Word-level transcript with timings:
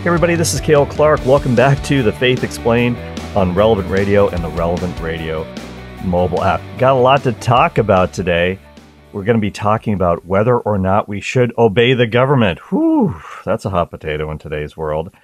Hey 0.00 0.06
everybody, 0.06 0.34
this 0.34 0.54
is 0.54 0.62
Cale 0.62 0.86
Clarke. 0.86 1.26
Welcome 1.26 1.54
back 1.54 1.84
to 1.84 2.02
The 2.02 2.10
Faith 2.10 2.42
Explained 2.42 2.96
on 3.36 3.54
Relevant 3.54 3.90
Radio 3.90 4.30
and 4.30 4.42
the 4.42 4.48
Relevant 4.48 4.98
Radio 4.98 5.46
mobile 6.04 6.42
app. 6.42 6.62
Got 6.78 6.94
a 6.96 6.98
lot 6.98 7.22
to 7.24 7.32
talk 7.32 7.76
about 7.76 8.14
today. 8.14 8.58
We're 9.12 9.24
going 9.24 9.36
to 9.36 9.42
be 9.42 9.50
talking 9.50 9.92
about 9.92 10.24
whether 10.24 10.58
or 10.58 10.78
not 10.78 11.06
we 11.06 11.20
should 11.20 11.52
obey 11.58 11.92
the 11.92 12.06
government. 12.06 12.60
Whew, 12.70 13.20
that's 13.44 13.66
a 13.66 13.70
hot 13.70 13.90
potato 13.90 14.30
in 14.30 14.38
today's 14.38 14.74
world. 14.74 15.14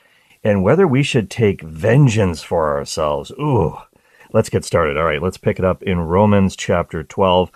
And 0.44 0.62
whether 0.62 0.86
we 0.86 1.02
should 1.02 1.30
take 1.30 1.62
vengeance 1.62 2.42
for 2.42 2.76
ourselves. 2.76 3.30
Ooh, 3.30 3.78
let's 4.34 4.50
get 4.50 4.66
started. 4.66 4.98
All 4.98 5.04
right, 5.04 5.22
let's 5.22 5.38
pick 5.38 5.58
it 5.58 5.64
up 5.64 5.82
in 5.84 6.00
Romans 6.00 6.54
chapter 6.54 7.02
12, 7.02 7.50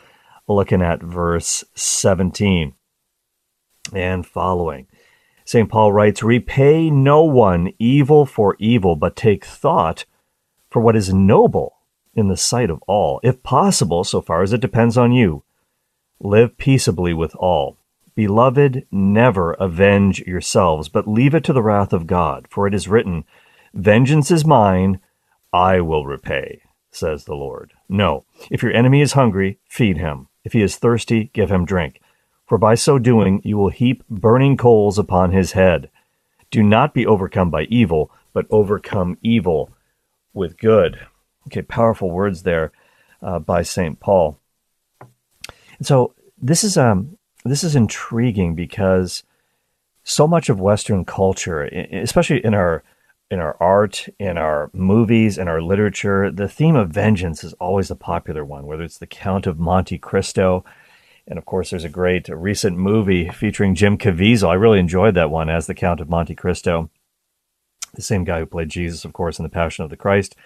looking 0.48 0.80
at 0.80 1.02
verse 1.02 1.64
17 1.74 2.72
and 3.92 4.26
following. 4.26 4.86
St. 5.50 5.68
Paul 5.68 5.92
writes, 5.92 6.22
Repay 6.22 6.90
no 6.90 7.24
one 7.24 7.72
evil 7.80 8.24
for 8.24 8.54
evil, 8.60 8.94
but 8.94 9.16
take 9.16 9.44
thought 9.44 10.04
for 10.70 10.80
what 10.80 10.94
is 10.94 11.12
noble 11.12 11.78
in 12.14 12.28
the 12.28 12.36
sight 12.36 12.70
of 12.70 12.80
all, 12.86 13.18
if 13.24 13.42
possible, 13.42 14.04
so 14.04 14.20
far 14.20 14.44
as 14.44 14.52
it 14.52 14.60
depends 14.60 14.96
on 14.96 15.10
you. 15.10 15.42
Live 16.20 16.56
peaceably 16.56 17.12
with 17.12 17.34
all. 17.34 17.78
Beloved, 18.14 18.86
never 18.92 19.54
avenge 19.54 20.20
yourselves, 20.20 20.88
but 20.88 21.08
leave 21.08 21.34
it 21.34 21.42
to 21.42 21.52
the 21.52 21.64
wrath 21.64 21.92
of 21.92 22.06
God, 22.06 22.46
for 22.48 22.68
it 22.68 22.72
is 22.72 22.86
written, 22.86 23.24
Vengeance 23.74 24.30
is 24.30 24.44
mine, 24.46 25.00
I 25.52 25.80
will 25.80 26.06
repay, 26.06 26.62
says 26.92 27.24
the 27.24 27.34
Lord. 27.34 27.72
No, 27.88 28.24
if 28.52 28.62
your 28.62 28.72
enemy 28.72 29.00
is 29.00 29.14
hungry, 29.14 29.58
feed 29.68 29.98
him. 29.98 30.28
If 30.44 30.52
he 30.52 30.62
is 30.62 30.76
thirsty, 30.76 31.32
give 31.32 31.50
him 31.50 31.64
drink 31.64 32.00
for 32.50 32.58
by 32.58 32.74
so 32.74 32.98
doing 32.98 33.40
you 33.44 33.56
will 33.56 33.68
heap 33.68 34.02
burning 34.10 34.56
coals 34.56 34.98
upon 34.98 35.30
his 35.30 35.52
head. 35.52 35.88
Do 36.50 36.64
not 36.64 36.92
be 36.92 37.06
overcome 37.06 37.48
by 37.48 37.62
evil, 37.70 38.10
but 38.32 38.48
overcome 38.50 39.16
evil 39.22 39.70
with 40.34 40.58
good. 40.58 40.98
Okay, 41.46 41.62
powerful 41.62 42.10
words 42.10 42.42
there 42.42 42.72
uh, 43.22 43.38
by 43.38 43.62
St. 43.62 44.00
Paul. 44.00 44.40
And 45.78 45.86
so 45.86 46.12
this 46.42 46.64
is 46.64 46.76
um 46.76 47.16
this 47.44 47.62
is 47.62 47.76
intriguing 47.76 48.56
because 48.56 49.22
so 50.02 50.26
much 50.26 50.48
of 50.48 50.58
Western 50.58 51.04
culture, 51.04 51.62
especially 51.62 52.44
in 52.44 52.54
our 52.54 52.82
in 53.30 53.38
our 53.38 53.56
art, 53.60 54.08
in 54.18 54.36
our 54.36 54.70
movies, 54.72 55.38
in 55.38 55.46
our 55.46 55.62
literature, 55.62 56.32
the 56.32 56.48
theme 56.48 56.74
of 56.74 56.90
vengeance 56.90 57.44
is 57.44 57.52
always 57.60 57.92
a 57.92 57.94
popular 57.94 58.44
one. 58.44 58.66
Whether 58.66 58.82
it's 58.82 58.98
the 58.98 59.06
Count 59.06 59.46
of 59.46 59.60
Monte 59.60 59.98
Cristo, 59.98 60.64
and 61.26 61.38
of 61.38 61.44
course, 61.44 61.70
there's 61.70 61.84
a 61.84 61.88
great 61.88 62.28
recent 62.28 62.76
movie 62.76 63.28
featuring 63.28 63.74
Jim 63.74 63.96
Caviezel. 63.96 64.48
I 64.48 64.54
really 64.54 64.80
enjoyed 64.80 65.14
that 65.14 65.30
one 65.30 65.48
as 65.48 65.66
the 65.66 65.74
Count 65.74 66.00
of 66.00 66.08
Monte 66.08 66.34
Cristo. 66.34 66.90
The 67.94 68.02
same 68.02 68.24
guy 68.24 68.40
who 68.40 68.46
played 68.46 68.68
Jesus, 68.68 69.04
of 69.04 69.12
course, 69.12 69.38
in 69.38 69.42
The 69.42 69.48
Passion 69.48 69.84
of 69.84 69.90
the 69.90 69.96
Christ. 69.96 70.36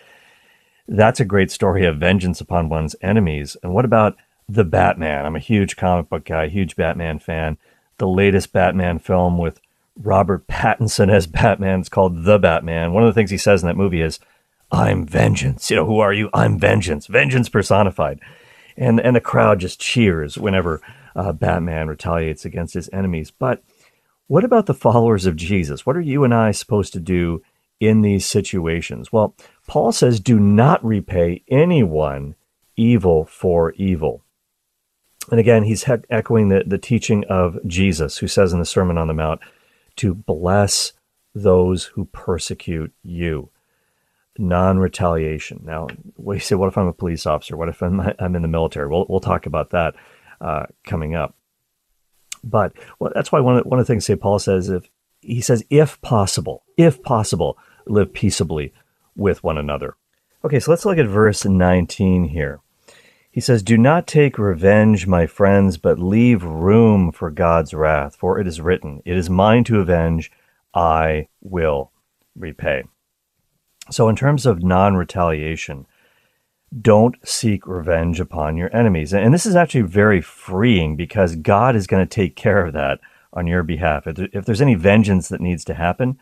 That's 0.87 1.21
a 1.21 1.25
great 1.25 1.51
story 1.51 1.87
of 1.87 1.97
vengeance 1.97 2.41
upon 2.41 2.69
one's 2.69 2.97
enemies. 3.01 3.57
And 3.63 3.73
what 3.73 3.85
about 3.85 4.17
The 4.49 4.65
Batman? 4.65 5.25
I'm 5.25 5.37
a 5.37 5.41
huge 5.41 5.77
comic 5.77 6.09
book 6.09 6.25
guy, 6.25 6.49
huge 6.49 6.77
Batman 6.77 7.19
fan. 7.19 7.59
The 7.99 8.09
latest 8.09 8.53
Batman 8.53 8.99
film 8.99 9.39
with 9.39 9.61
Robert 9.97 10.47
Pattinson 10.47 11.11
as 11.11 11.27
Batman 11.27 11.81
is 11.81 11.89
called 11.89 12.25
The 12.25 12.39
Batman. 12.39 12.93
One 12.93 13.05
of 13.05 13.09
the 13.09 13.15
things 13.15 13.31
he 13.31 13.39
says 13.39 13.63
in 13.63 13.69
that 13.69 13.77
movie 13.77 14.01
is, 14.01 14.19
I'm 14.73 15.07
vengeance. 15.07 15.71
You 15.71 15.77
know, 15.77 15.87
who 15.87 16.01
are 16.01 16.13
you? 16.13 16.31
I'm 16.35 16.59
vengeance. 16.59 17.07
Vengeance 17.07 17.49
personified 17.49 18.21
and 18.77 19.01
and 19.01 19.17
the 19.17 19.21
crowd 19.21 19.61
just 19.61 19.81
cheers 19.81 20.37
whenever 20.37 20.81
uh, 21.15 21.33
Batman 21.33 21.89
retaliates 21.89 22.45
against 22.45 22.75
his 22.75 22.91
enemies. 22.93 23.31
But 23.31 23.63
what 24.27 24.45
about 24.45 24.67
the 24.67 24.75
followers 24.75 25.27
of 25.27 25.37
Jesus? 25.37 25.85
What 25.85 25.97
are 25.97 26.01
you 26.01 26.25
and 26.25 26.35
I 26.35 26.51
supposed 26.51 26.93
to 26.95 27.01
do 27.01 27.43
in 27.81 28.01
these 28.01 28.27
situations? 28.27 29.13
Well, 29.13 29.35
Paul 29.67 29.93
says, 29.93 30.21
"Do 30.21 30.39
not 30.39 30.85
repay 30.85 31.43
anyone 31.49 32.35
evil 32.77 33.25
for 33.27 33.73
evil." 33.73 34.23
And 35.31 35.41
again, 35.41 35.65
he's 35.65 35.85
he- 35.85 35.93
echoing 36.11 36.49
the, 36.49 36.65
the 36.67 36.79
teaching 36.79 37.25
of 37.31 37.59
Jesus, 37.67 38.19
who 38.19 38.29
says 38.29 38.53
in 38.53 38.59
the 38.59 38.67
Sermon 38.67 38.99
on 38.99 39.09
the 39.09 39.15
Mount, 39.15 39.41
to 39.97 40.15
bless 40.15 40.93
those 41.35 41.85
who 41.87 42.05
persecute 42.07 42.93
you 43.03 43.51
non-retaliation. 44.39 45.63
Now, 45.65 45.89
we 46.17 46.39
say, 46.39 46.55
what 46.55 46.69
if 46.69 46.79
I'm 46.79 46.87
a 46.87 46.93
police 46.93 47.27
officer? 47.27 47.57
What 47.57 47.69
if 47.69 47.83
I'm, 47.83 48.01
I'm 48.19 48.35
in 48.35 48.43
the 48.43 48.49
military? 48.49 48.89
We'll 48.89 49.07
we'll 49.09 49.21
talk 49.21 49.47
about 49.47 49.71
that 49.71 49.95
uh, 50.41 50.67
coming 50.85 51.15
up. 51.15 51.35
But 52.43 52.73
well, 52.99 53.13
that's 53.15 53.33
why 53.33 53.41
one 53.41 53.59
of, 53.59 53.67
one 53.67 53.79
of 53.79 53.87
the 53.87 53.93
things 53.93 54.05
St. 54.05 54.21
Paul 54.21 54.39
says, 54.39 54.69
if 54.69 54.89
he 55.21 55.41
says, 55.41 55.65
if 55.71 56.01
possible, 56.03 56.65
if 56.77 57.03
possible, 57.03 57.59
live 57.87 58.13
peaceably 58.13 58.73
with 59.17 59.43
one 59.43 59.59
another. 59.59 59.97
Okay, 60.45 60.61
so 60.61 60.71
let's 60.71 60.85
look 60.85 60.99
at 60.99 61.07
verse 61.07 61.45
19 61.45 62.25
here. 62.25 62.61
He 63.31 63.41
says, 63.41 63.63
Do 63.63 63.77
not 63.77 64.07
take 64.07 64.39
revenge, 64.39 65.07
my 65.07 65.27
friends, 65.27 65.79
but 65.79 65.99
leave 65.99 66.45
room 66.45 67.11
for 67.11 67.31
God's 67.31 67.75
wrath, 67.75 68.15
for 68.15 68.39
it 68.39 68.47
is 68.47 68.61
written, 68.61 69.03
It 69.05 69.17
is 69.17 69.31
mine 69.31 69.65
to 69.65 69.81
avenge, 69.81 70.31
I 70.75 71.29
will 71.41 71.91
repay. 72.37 72.85
So, 73.91 74.09
in 74.09 74.17
terms 74.17 74.47
of 74.47 74.63
non 74.63 74.97
retaliation, 74.97 75.87
don't 76.81 77.17
seek 77.27 77.67
revenge 77.67 78.19
upon 78.19 78.57
your 78.57 78.75
enemies. 78.75 79.13
And 79.13 79.33
this 79.33 79.47
is 79.47 79.57
actually 79.57 79.83
very 79.83 80.21
freeing 80.21 80.97
because 80.97 81.37
God 81.37 81.77
is 81.77 81.87
going 81.87 82.05
to 82.05 82.15
take 82.15 82.35
care 82.35 82.65
of 82.65 82.73
that 82.73 83.01
on 83.33 83.47
your 83.47 83.63
behalf. 83.63 84.07
If 84.07 84.45
there's 84.45 84.63
any 84.63 84.75
vengeance 84.75 85.29
that 85.29 85.41
needs 85.41 85.65
to 85.65 85.75
happen, 85.75 86.19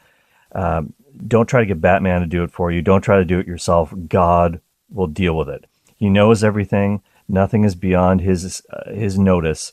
um, 0.55 0.95
don't 1.27 1.49
try 1.49 1.61
to 1.61 1.67
get 1.67 1.81
Batman 1.81 2.21
to 2.21 2.27
do 2.27 2.43
it 2.43 2.51
for 2.51 2.71
you. 2.71 2.83
Don't 2.83 3.03
try 3.03 3.19
to 3.19 3.25
do 3.25 3.39
it 3.39 3.47
yourself. 3.47 3.95
God 4.09 4.61
will 4.91 5.07
deal 5.07 5.37
with 5.37 5.49
it. 5.49 5.67
He 5.97 6.11
knows 6.11 6.43
everything. 6.43 7.03
Nothing 7.29 7.65
is 7.65 7.75
beyond 7.75 8.21
his 8.21 8.63
uh, 8.71 8.93
his 8.93 9.19
notice, 9.19 9.73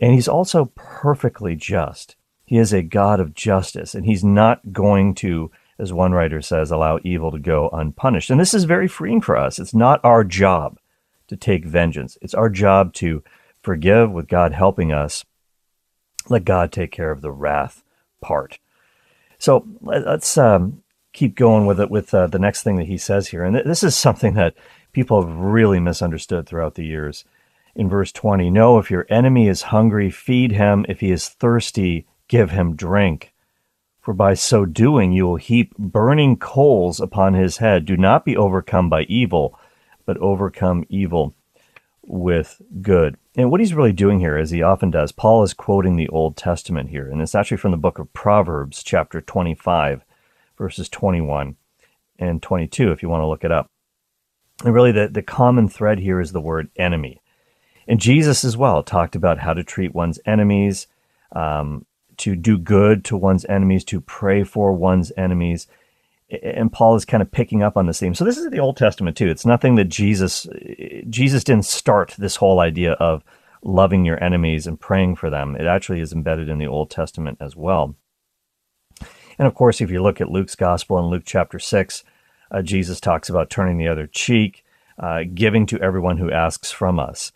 and 0.00 0.12
he's 0.12 0.28
also 0.28 0.72
perfectly 0.74 1.54
just. 1.54 2.16
He 2.44 2.58
is 2.58 2.72
a 2.72 2.82
God 2.82 3.20
of 3.20 3.34
justice, 3.34 3.94
and 3.94 4.04
he's 4.04 4.24
not 4.24 4.72
going 4.72 5.14
to 5.16 5.50
as 5.80 5.92
one 5.92 6.12
writer 6.12 6.42
says, 6.42 6.70
allow 6.70 6.98
evil 7.02 7.30
to 7.30 7.38
go 7.38 7.70
unpunished. 7.72 8.30
And 8.30 8.38
this 8.38 8.54
is 8.54 8.64
very 8.64 8.86
freeing 8.86 9.20
for 9.20 9.36
us. 9.36 9.58
It's 9.58 9.74
not 9.74 10.04
our 10.04 10.22
job 10.24 10.78
to 11.28 11.36
take 11.36 11.64
vengeance, 11.64 12.18
it's 12.20 12.34
our 12.34 12.50
job 12.50 12.92
to 12.94 13.22
forgive 13.62 14.10
with 14.10 14.28
God 14.28 14.52
helping 14.52 14.92
us. 14.92 15.24
Let 16.28 16.44
God 16.44 16.72
take 16.72 16.92
care 16.92 17.10
of 17.10 17.22
the 17.22 17.30
wrath 17.30 17.82
part. 18.20 18.58
So 19.38 19.66
let's 19.80 20.36
um, 20.36 20.82
keep 21.12 21.34
going 21.34 21.66
with 21.66 21.80
it 21.80 21.90
with 21.90 22.12
uh, 22.12 22.26
the 22.26 22.38
next 22.38 22.62
thing 22.62 22.76
that 22.76 22.86
he 22.86 22.98
says 22.98 23.28
here. 23.28 23.42
And 23.44 23.56
this 23.56 23.82
is 23.82 23.96
something 23.96 24.34
that 24.34 24.54
people 24.92 25.22
have 25.22 25.34
really 25.36 25.80
misunderstood 25.80 26.46
throughout 26.46 26.74
the 26.74 26.84
years. 26.84 27.24
In 27.74 27.88
verse 27.88 28.12
20, 28.12 28.50
no, 28.50 28.78
if 28.78 28.90
your 28.90 29.06
enemy 29.08 29.48
is 29.48 29.62
hungry, 29.62 30.10
feed 30.10 30.52
him. 30.52 30.84
If 30.88 31.00
he 31.00 31.10
is 31.10 31.28
thirsty, 31.28 32.06
give 32.28 32.50
him 32.50 32.76
drink 32.76 33.29
for 34.10 34.14
by 34.14 34.34
so 34.34 34.64
doing 34.64 35.12
you 35.12 35.24
will 35.24 35.36
heap 35.36 35.72
burning 35.78 36.36
coals 36.36 36.98
upon 36.98 37.34
his 37.34 37.58
head. 37.58 37.84
Do 37.84 37.96
not 37.96 38.24
be 38.24 38.36
overcome 38.36 38.90
by 38.90 39.02
evil, 39.02 39.56
but 40.04 40.18
overcome 40.18 40.84
evil 40.88 41.32
with 42.02 42.60
good. 42.82 43.16
And 43.36 43.52
what 43.52 43.60
he's 43.60 43.72
really 43.72 43.92
doing 43.92 44.18
here, 44.18 44.36
as 44.36 44.50
he 44.50 44.62
often 44.62 44.90
does, 44.90 45.12
Paul 45.12 45.44
is 45.44 45.54
quoting 45.54 45.94
the 45.94 46.08
Old 46.08 46.36
Testament 46.36 46.90
here. 46.90 47.08
And 47.08 47.22
it's 47.22 47.36
actually 47.36 47.58
from 47.58 47.70
the 47.70 47.76
book 47.76 48.00
of 48.00 48.12
Proverbs, 48.12 48.82
chapter 48.82 49.20
25, 49.20 50.04
verses 50.58 50.88
21 50.88 51.54
and 52.18 52.42
22, 52.42 52.90
if 52.90 53.04
you 53.04 53.08
want 53.08 53.22
to 53.22 53.28
look 53.28 53.44
it 53.44 53.52
up. 53.52 53.68
And 54.64 54.74
really, 54.74 54.90
the, 54.90 55.06
the 55.06 55.22
common 55.22 55.68
thread 55.68 56.00
here 56.00 56.20
is 56.20 56.32
the 56.32 56.40
word 56.40 56.68
enemy. 56.74 57.22
And 57.86 58.00
Jesus 58.00 58.42
as 58.42 58.56
well 58.56 58.82
talked 58.82 59.14
about 59.14 59.38
how 59.38 59.54
to 59.54 59.62
treat 59.62 59.94
one's 59.94 60.18
enemies, 60.26 60.88
um, 61.30 61.86
to 62.20 62.36
do 62.36 62.58
good 62.58 63.04
to 63.06 63.16
one's 63.16 63.44
enemies, 63.46 63.84
to 63.84 64.00
pray 64.00 64.44
for 64.44 64.72
one's 64.72 65.12
enemies. 65.16 65.66
And 66.42 66.72
Paul 66.72 66.94
is 66.94 67.04
kind 67.04 67.22
of 67.22 67.32
picking 67.32 67.62
up 67.62 67.76
on 67.76 67.86
the 67.86 67.92
theme. 67.92 68.14
So 68.14 68.24
this 68.24 68.38
is 68.38 68.50
the 68.50 68.60
Old 68.60 68.76
Testament 68.76 69.16
too. 69.16 69.28
It's 69.28 69.46
nothing 69.46 69.74
that 69.76 69.86
Jesus 69.86 70.46
Jesus 71.08 71.42
didn't 71.44 71.64
start 71.64 72.14
this 72.16 72.36
whole 72.36 72.60
idea 72.60 72.92
of 72.92 73.24
loving 73.62 74.04
your 74.04 74.22
enemies 74.22 74.66
and 74.66 74.80
praying 74.80 75.16
for 75.16 75.28
them. 75.28 75.56
It 75.56 75.66
actually 75.66 76.00
is 76.00 76.12
embedded 76.12 76.48
in 76.48 76.58
the 76.58 76.66
Old 76.66 76.90
Testament 76.90 77.38
as 77.40 77.56
well. 77.56 77.96
And 79.38 79.46
of 79.46 79.54
course, 79.54 79.80
if 79.80 79.90
you 79.90 80.02
look 80.02 80.20
at 80.20 80.30
Luke's 80.30 80.54
gospel 80.54 80.98
in 80.98 81.06
Luke 81.06 81.22
chapter 81.24 81.58
6, 81.58 82.04
uh, 82.50 82.62
Jesus 82.62 83.00
talks 83.00 83.28
about 83.28 83.50
turning 83.50 83.78
the 83.78 83.88
other 83.88 84.06
cheek, 84.06 84.64
uh, 84.98 85.22
giving 85.34 85.66
to 85.66 85.80
everyone 85.80 86.18
who 86.18 86.30
asks 86.30 86.70
from 86.70 86.98
us. 86.98 87.32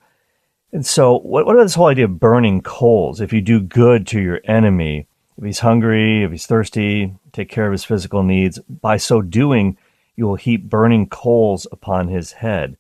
And 0.75 0.85
so, 0.85 1.21
what, 1.21 1.47
what 1.47 1.55
about 1.55 1.62
this 1.62 1.76
whole 1.76 1.87
idea 1.87 2.06
of 2.06 2.19
burning 2.19 2.61
coals? 2.61 3.21
If 3.21 3.32
you 3.32 3.41
do 3.41 3.61
good 3.61 4.09
to 4.09 4.21
your 4.21 4.41
enemy, 4.43 5.06
if 5.38 5.44
he's 5.44 5.61
hungry, 5.61 6.25
if 6.25 6.32
he's 6.32 6.47
thirsty, 6.47 7.15
take 7.32 7.49
care 7.49 7.67
of 7.67 7.73
his 7.73 7.85
physical 7.85 8.25
needs, 8.25 8.59
by 8.59 8.97
so 8.97 9.23
doing, 9.23 9.79
you 10.17 10.26
will 10.26 10.35
heap 10.35 10.69
burning 10.69 11.09
coals 11.09 11.69
upon 11.71 12.09
his 12.09 12.32
head. 12.32 12.76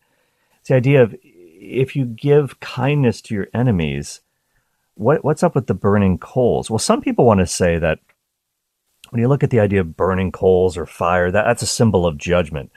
It's 0.58 0.70
the 0.70 0.74
idea 0.74 1.04
of 1.04 1.14
if 1.22 1.94
you 1.94 2.04
give 2.04 2.58
kindness 2.58 3.20
to 3.22 3.34
your 3.34 3.46
enemies, 3.54 4.22
what, 4.96 5.24
what's 5.24 5.44
up 5.44 5.54
with 5.54 5.68
the 5.68 5.74
burning 5.74 6.18
coals? 6.18 6.68
Well, 6.68 6.80
some 6.80 7.00
people 7.00 7.24
want 7.24 7.40
to 7.40 7.46
say 7.46 7.78
that 7.78 8.00
when 9.10 9.20
you 9.20 9.28
look 9.28 9.44
at 9.44 9.50
the 9.50 9.60
idea 9.60 9.80
of 9.80 9.96
burning 9.96 10.32
coals 10.32 10.76
or 10.76 10.84
fire, 10.84 11.30
that, 11.30 11.44
that's 11.44 11.62
a 11.62 11.66
symbol 11.66 12.06
of 12.06 12.18
judgment. 12.18 12.72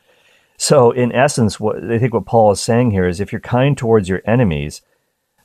So, 0.58 0.92
in 0.92 1.12
essence, 1.12 1.60
what 1.60 1.84
I 1.84 1.98
think 1.98 2.14
what 2.14 2.28
Paul 2.28 2.52
is 2.52 2.62
saying 2.62 2.92
here 2.92 3.08
is 3.08 3.19
if 3.19 3.31
you're 3.31 3.42
kind 3.42 3.75
towards 3.75 4.10
your 4.10 4.22
enemies, 4.24 4.84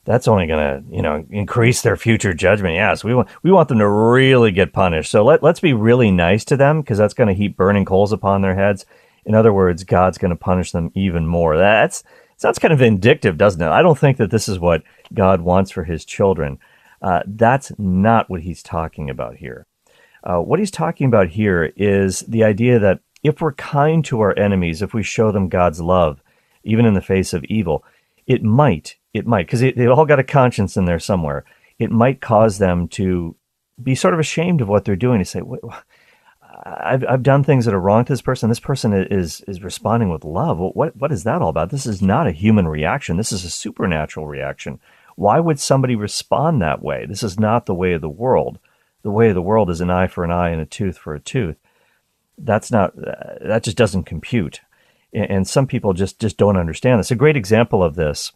that's 0.05 0.27
only 0.27 0.47
going 0.47 0.59
to, 0.59 0.95
you 0.95 1.01
know, 1.01 1.25
increase 1.29 1.81
their 1.81 1.95
future 1.95 2.33
judgment. 2.33 2.75
Yes, 2.75 3.03
we 3.03 3.15
want 3.15 3.29
we 3.41 3.51
want 3.51 3.69
them 3.69 3.79
to 3.79 3.87
really 3.87 4.51
get 4.51 4.73
punished. 4.73 5.11
So 5.11 5.23
let 5.23 5.41
let's 5.41 5.59
be 5.59 5.73
really 5.73 6.11
nice 6.11 6.43
to 6.45 6.57
them 6.57 6.81
because 6.81 6.97
that's 6.97 7.13
going 7.13 7.29
to 7.29 7.33
heap 7.33 7.55
burning 7.55 7.85
coals 7.85 8.11
upon 8.11 8.41
their 8.41 8.55
heads. 8.55 8.85
In 9.25 9.35
other 9.35 9.53
words, 9.53 9.83
God's 9.83 10.17
going 10.17 10.31
to 10.31 10.35
punish 10.35 10.71
them 10.71 10.91
even 10.93 11.25
more. 11.25 11.57
That's 11.57 12.03
sounds 12.37 12.59
kind 12.59 12.73
of 12.73 12.79
vindictive, 12.79 13.37
doesn't 13.37 13.61
it? 13.61 13.69
I 13.69 13.81
don't 13.81 13.97
think 13.97 14.17
that 14.17 14.31
this 14.31 14.49
is 14.49 14.59
what 14.59 14.83
God 15.13 15.41
wants 15.41 15.71
for 15.71 15.85
His 15.85 16.03
children. 16.03 16.59
Uh, 17.01 17.21
that's 17.25 17.71
not 17.77 18.29
what 18.29 18.41
He's 18.41 18.61
talking 18.61 19.09
about 19.09 19.37
here. 19.37 19.65
Uh, 20.23 20.39
what 20.39 20.59
He's 20.59 20.71
talking 20.71 21.07
about 21.07 21.29
here 21.29 21.71
is 21.77 22.21
the 22.21 22.43
idea 22.43 22.79
that 22.79 22.99
if 23.23 23.39
we're 23.39 23.53
kind 23.53 24.03
to 24.05 24.19
our 24.19 24.37
enemies, 24.37 24.81
if 24.81 24.93
we 24.93 25.03
show 25.03 25.31
them 25.31 25.47
God's 25.47 25.79
love, 25.79 26.21
even 26.65 26.85
in 26.85 26.93
the 26.93 27.01
face 27.01 27.33
of 27.33 27.45
evil, 27.45 27.85
it 28.27 28.43
might, 28.43 28.97
it 29.13 29.27
might, 29.27 29.45
because 29.45 29.61
they 29.61 29.87
all 29.87 30.05
got 30.05 30.19
a 30.19 30.23
conscience 30.23 30.75
in 30.75 30.85
there 30.85 30.99
somewhere. 30.99 31.45
It 31.79 31.91
might 31.91 32.21
cause 32.21 32.57
them 32.57 32.87
to 32.89 33.35
be 33.81 33.95
sort 33.95 34.13
of 34.13 34.19
ashamed 34.19 34.61
of 34.61 34.67
what 34.67 34.85
they're 34.85 34.95
doing. 34.95 35.19
To 35.19 35.25
say, 35.25 35.41
I've, 36.65 37.03
I've 37.07 37.23
done 37.23 37.43
things 37.43 37.65
that 37.65 37.73
are 37.73 37.79
wrong 37.79 38.05
to 38.05 38.13
this 38.13 38.21
person. 38.21 38.49
This 38.49 38.59
person 38.59 38.93
is 38.93 39.41
is 39.41 39.63
responding 39.63 40.09
with 40.09 40.23
love. 40.23 40.57
What 40.59 40.95
what 40.95 41.11
is 41.11 41.23
that 41.23 41.41
all 41.41 41.49
about? 41.49 41.69
This 41.69 41.85
is 41.85 42.01
not 42.01 42.27
a 42.27 42.31
human 42.31 42.67
reaction. 42.67 43.17
This 43.17 43.31
is 43.31 43.43
a 43.43 43.49
supernatural 43.49 44.27
reaction. 44.27 44.79
Why 45.15 45.39
would 45.39 45.59
somebody 45.59 45.95
respond 45.95 46.61
that 46.61 46.81
way? 46.81 47.05
This 47.05 47.23
is 47.23 47.39
not 47.39 47.65
the 47.65 47.75
way 47.75 47.93
of 47.93 48.01
the 48.01 48.09
world. 48.09 48.59
The 49.03 49.11
way 49.11 49.29
of 49.29 49.35
the 49.35 49.41
world 49.41 49.69
is 49.69 49.81
an 49.81 49.89
eye 49.89 50.07
for 50.07 50.23
an 50.23 50.31
eye 50.31 50.49
and 50.49 50.61
a 50.61 50.65
tooth 50.65 50.97
for 50.97 51.13
a 51.13 51.19
tooth. 51.19 51.57
That's 52.37 52.71
not 52.71 52.97
uh, 52.97 53.35
that 53.41 53.63
just 53.63 53.77
doesn't 53.77 54.05
compute. 54.05 54.61
And 55.13 55.47
some 55.47 55.67
people 55.67 55.93
just 55.93 56.19
just 56.19 56.37
don't 56.37 56.57
understand 56.57 56.99
this. 56.99 57.11
A 57.11 57.15
great 57.15 57.37
example 57.37 57.83
of 57.83 57.95
this 57.95 58.31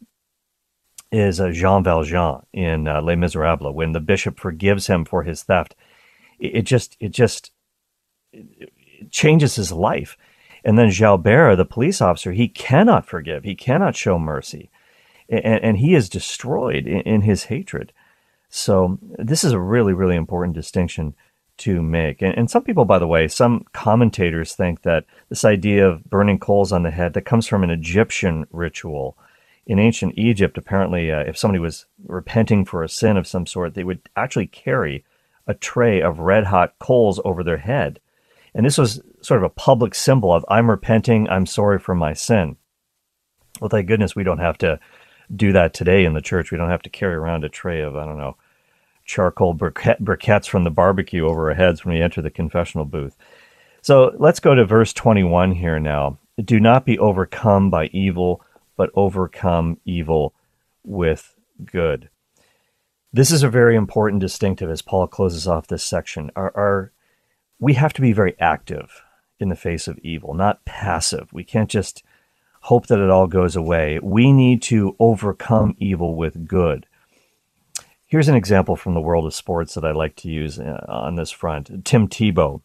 is 1.12 1.39
uh, 1.39 1.51
Jean 1.51 1.83
Valjean 1.83 2.45
in 2.54 2.88
uh, 2.88 3.01
Les 3.01 3.15
Miserables 3.15 3.74
when 3.74 3.94
the 3.94 4.00
bishop 4.00 4.39
forgives 4.39 4.88
him 4.88 5.06
for 5.06 5.24
his 5.24 5.44
theft. 5.44 5.75
It, 6.39 6.63
just 6.63 6.98
it 7.00 7.09
just 7.09 7.51
it 8.31 8.71
changes 9.12 9.56
his 9.56 9.71
life. 9.71 10.18
And 10.63 10.77
then 10.77 10.89
Javert, 10.89 11.56
the 11.56 11.65
police 11.65 12.01
officer, 12.01 12.31
he 12.31 12.48
cannot 12.48 13.06
forgive. 13.06 13.44
He 13.44 13.56
cannot 13.56 13.95
show 13.95 14.19
mercy. 14.19 14.69
And, 15.30 15.63
and 15.63 15.77
he 15.77 15.95
is 15.95 16.09
destroyed 16.09 16.88
in, 16.88 17.01
in, 17.01 17.21
his 17.21 17.45
hatred. 17.45 17.94
So 18.50 18.98
this 19.18 19.44
is 19.44 19.51
a 19.51 19.60
really, 19.60 19.94
really 19.94 20.15
important 20.15 20.56
distinction 20.56 21.15
to 21.57 21.81
make. 21.81 22.21
And, 22.21 22.38
and 22.38 22.51
some 22.51 22.63
people, 22.63 22.86
by 22.86 23.00
the 23.00 23.07
way, 23.07 23.27
some 23.27 23.65
commentators 23.74 24.53
think 24.53 24.83
that 24.83 25.06
this 25.30 25.44
idea 25.44 25.88
of 25.88 26.03
burning 26.10 26.39
coals 26.39 26.71
on 26.71 26.83
the 26.83 26.92
head 26.92 27.13
that 27.13 27.24
comes 27.24 27.48
from 27.48 27.63
an 27.63 27.69
Egyptian 27.69 28.45
ritual. 28.51 29.18
In 29.67 29.77
ancient 29.77 30.17
Egypt, 30.17 30.57
apparently, 30.57 31.11
uh, 31.11 31.19
if 31.19 31.37
somebody 31.37 31.59
was 31.59 31.85
repenting 32.05 32.65
for 32.65 32.83
a 32.83 32.89
sin 32.89 33.17
of 33.17 33.27
some 33.27 33.45
sort, 33.45 33.75
they 33.75 33.83
would 33.83 34.01
actually 34.15 34.47
carry 34.47 35.05
a 35.45 35.53
tray 35.53 36.01
of 36.01 36.19
red 36.19 36.45
hot 36.45 36.73
coals 36.79 37.19
over 37.23 37.43
their 37.43 37.57
head 37.57 37.99
and 38.57 38.65
this 38.65 38.79
was 38.79 38.99
sort 39.21 39.37
of 39.37 39.43
a 39.43 39.53
public 39.53 39.93
symbol 39.93 40.33
of 40.33 40.43
I'm 40.49 40.67
repenting, 40.67 41.29
I'm 41.29 41.45
sorry 41.45 41.77
for 41.77 41.93
my 41.93 42.13
sin. 42.13 42.57
Well, 43.61 43.69
thank 43.69 43.87
goodness 43.87 44.15
we 44.15 44.23
don't 44.23 44.39
have 44.39 44.57
to 44.59 44.79
do 45.33 45.51
that 45.51 45.75
today 45.75 46.05
in 46.05 46.15
the 46.15 46.21
church. 46.21 46.51
We 46.51 46.57
don't 46.57 46.71
have 46.71 46.81
to 46.81 46.89
carry 46.89 47.13
around 47.13 47.43
a 47.43 47.49
tray 47.49 47.81
of, 47.81 47.95
I 47.95 48.05
don't 48.05 48.17
know, 48.17 48.35
charcoal 49.05 49.55
briquettes 49.55 50.47
from 50.47 50.63
the 50.63 50.71
barbecue 50.71 51.27
over 51.27 51.49
our 51.49 51.55
heads 51.55 51.85
when 51.85 51.93
we 51.93 52.01
enter 52.01 52.19
the 52.19 52.31
confessional 52.31 52.83
booth. 52.83 53.15
So 53.83 54.15
let's 54.17 54.39
go 54.39 54.55
to 54.55 54.65
verse 54.65 54.91
21 54.91 55.51
here 55.51 55.79
now. 55.79 56.17
Do 56.43 56.59
not 56.59 56.83
be 56.83 56.97
overcome 56.97 57.69
by 57.69 57.85
evil, 57.93 58.41
but 58.77 58.91
overcome 58.95 59.79
evil 59.83 60.33
with 60.83 61.35
good. 61.65 62.09
This 63.12 63.31
is 63.31 63.44
a 63.44 63.50
very 63.50 63.75
important 63.75 64.21
distinctive 64.21 64.69
as 64.69 64.81
Paul 64.81 65.07
closes 65.07 65.47
off 65.47 65.68
this 65.68 65.83
section. 65.83 66.31
Our, 66.35 66.56
our 66.56 66.91
we 67.59 67.74
have 67.74 67.94
to 67.94 68.01
be 68.01 68.13
very 68.13 68.35
active 68.39 69.01
in 69.39 69.50
the 69.50 69.56
face 69.56 69.88
of 69.88 69.97
evil, 70.00 70.33
not 70.33 70.63
passive. 70.65 71.33
We 71.33 71.44
can't 71.44 71.69
just 71.69 72.03
hope 72.62 72.88
that 72.88 73.00
it 73.00 73.09
all 73.09 73.27
goes 73.27 73.56
away. 73.56 74.00
We 74.01 74.31
need 74.31 74.62
to 74.63 74.95
overcome 75.00 75.75
evil 75.79 76.15
with 76.15 76.47
good. 76.47 76.85
Here's 78.06 78.27
an 78.29 78.35
example 78.35 78.75
from 78.75 78.94
the 78.94 79.01
world 79.01 79.25
of 79.25 79.33
sports 79.33 79.74
that 79.74 79.83
I 79.83 79.91
like 79.91 80.15
to 80.18 80.29
use 80.29 80.59
uh, 80.59 80.85
on 80.88 81.15
this 81.15 81.31
front. 81.31 81.85
Tim 81.85 82.07
Tebow, 82.07 82.62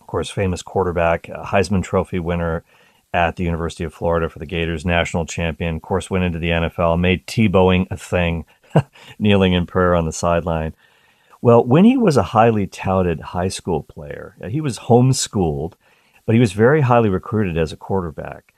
of 0.00 0.06
course, 0.06 0.30
famous 0.30 0.62
quarterback, 0.62 1.24
Heisman 1.24 1.82
Trophy 1.82 2.18
winner 2.18 2.64
at 3.14 3.36
the 3.36 3.44
University 3.44 3.84
of 3.84 3.94
Florida 3.94 4.28
for 4.28 4.40
the 4.40 4.46
Gators, 4.46 4.84
national 4.84 5.24
champion, 5.24 5.76
of 5.76 5.82
course, 5.82 6.10
went 6.10 6.24
into 6.24 6.40
the 6.40 6.50
NFL, 6.50 6.98
made 6.98 7.26
Tebowing 7.28 7.86
a 7.88 7.96
thing, 7.96 8.44
kneeling 9.20 9.52
in 9.52 9.66
prayer 9.66 9.94
on 9.94 10.04
the 10.04 10.12
sideline. 10.12 10.74
Well, 11.40 11.64
when 11.64 11.84
he 11.84 11.96
was 11.96 12.16
a 12.16 12.24
highly 12.24 12.66
touted 12.66 13.20
high 13.20 13.48
school 13.48 13.84
player, 13.84 14.36
uh, 14.42 14.48
he 14.48 14.60
was 14.60 14.80
homeschooled, 14.80 15.74
but 16.26 16.34
he 16.34 16.40
was 16.40 16.52
very 16.52 16.80
highly 16.80 17.08
recruited 17.08 17.56
as 17.56 17.72
a 17.72 17.76
quarterback. 17.76 18.52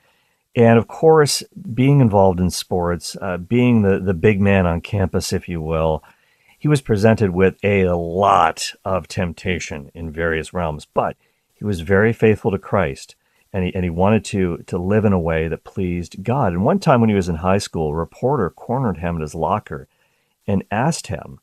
And 0.55 0.79
of 0.79 0.87
course, 0.87 1.43
being 1.73 1.99
involved 1.99 2.39
in 2.39 2.49
sports, 2.49 3.15
uh, 3.21 3.37
being 3.37 3.83
the, 3.83 3.99
the 3.99 4.15
big 4.15 4.41
man 4.41 4.65
on 4.65 4.81
campus, 4.81 5.31
if 5.31 5.47
you 5.47 5.61
will, 5.61 6.03
he 6.57 6.67
was 6.67 6.81
presented 6.81 7.29
with 7.29 7.57
a 7.63 7.89
lot 7.91 8.71
of 8.83 9.07
temptation 9.07 9.91
in 9.93 10.11
various 10.11 10.51
realms, 10.51 10.85
but 10.85 11.15
he 11.53 11.63
was 11.63 11.81
very 11.81 12.11
faithful 12.11 12.49
to 12.49 12.57
Christ 12.57 13.15
and 13.57 13.65
he, 13.65 13.73
and 13.73 13.83
he 13.83 13.89
wanted 13.89 14.23
to, 14.25 14.63
to 14.67 14.77
live 14.77 15.03
in 15.03 15.13
a 15.13 15.19
way 15.19 15.47
that 15.47 15.63
pleased 15.63 16.23
God. 16.23 16.53
And 16.53 16.63
one 16.63 16.77
time 16.77 17.01
when 17.01 17.09
he 17.09 17.15
was 17.15 17.27
in 17.27 17.37
high 17.37 17.57
school, 17.57 17.89
a 17.89 17.95
reporter 17.95 18.51
cornered 18.51 18.99
him 18.99 19.15
in 19.15 19.21
his 19.21 19.33
locker 19.33 19.87
and 20.45 20.63
asked 20.69 21.07
him, 21.07 21.39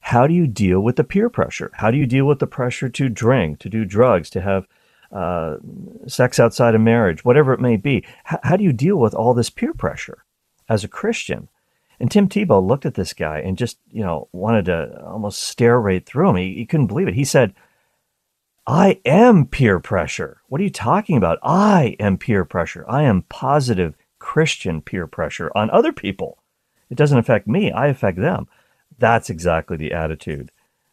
how 0.00 0.26
do 0.26 0.32
you 0.32 0.46
deal 0.46 0.80
with 0.80 0.96
the 0.96 1.04
peer 1.04 1.28
pressure? 1.28 1.70
How 1.74 1.90
do 1.90 1.98
you 1.98 2.06
deal 2.06 2.24
with 2.24 2.38
the 2.38 2.46
pressure 2.46 2.88
to 2.88 3.10
drink, 3.10 3.58
to 3.58 3.68
do 3.68 3.84
drugs, 3.84 4.30
to 4.30 4.40
have 4.40 4.66
uh, 5.12 5.56
sex 6.06 6.40
outside 6.40 6.74
of 6.74 6.80
marriage, 6.80 7.22
whatever 7.22 7.52
it 7.52 7.60
may 7.60 7.76
be? 7.76 7.96
H- 8.32 8.40
how 8.44 8.56
do 8.56 8.64
you 8.64 8.72
deal 8.72 8.96
with 8.96 9.12
all 9.12 9.34
this 9.34 9.50
peer 9.50 9.74
pressure 9.74 10.24
as 10.70 10.84
a 10.84 10.88
Christian? 10.88 11.50
And 12.00 12.10
Tim 12.10 12.30
Tebow 12.30 12.66
looked 12.66 12.86
at 12.86 12.94
this 12.94 13.12
guy 13.12 13.40
and 13.40 13.58
just, 13.58 13.76
you 13.92 14.02
know, 14.02 14.28
wanted 14.32 14.64
to 14.66 15.04
almost 15.04 15.42
stare 15.42 15.78
right 15.78 16.06
through 16.06 16.30
him. 16.30 16.36
He, 16.36 16.54
he 16.54 16.64
couldn't 16.64 16.86
believe 16.86 17.08
it. 17.08 17.14
He 17.14 17.24
said, 17.24 17.52
I 18.68 19.00
am 19.06 19.46
peer 19.46 19.80
pressure. 19.80 20.42
What 20.48 20.60
are 20.60 20.64
you 20.64 20.68
talking 20.68 21.16
about? 21.16 21.38
I 21.42 21.96
am 21.98 22.18
peer 22.18 22.44
pressure. 22.44 22.84
I 22.86 23.04
am 23.04 23.22
positive 23.30 23.94
Christian 24.18 24.82
peer 24.82 25.06
pressure 25.06 25.50
on 25.54 25.70
other 25.70 25.90
people. 25.90 26.42
It 26.90 26.98
doesn't 26.98 27.16
affect 27.16 27.48
me, 27.48 27.72
I 27.72 27.86
affect 27.86 28.18
them. 28.18 28.46
That's 28.98 29.30
exactly 29.30 29.78
the 29.78 29.94
attitude 29.94 30.50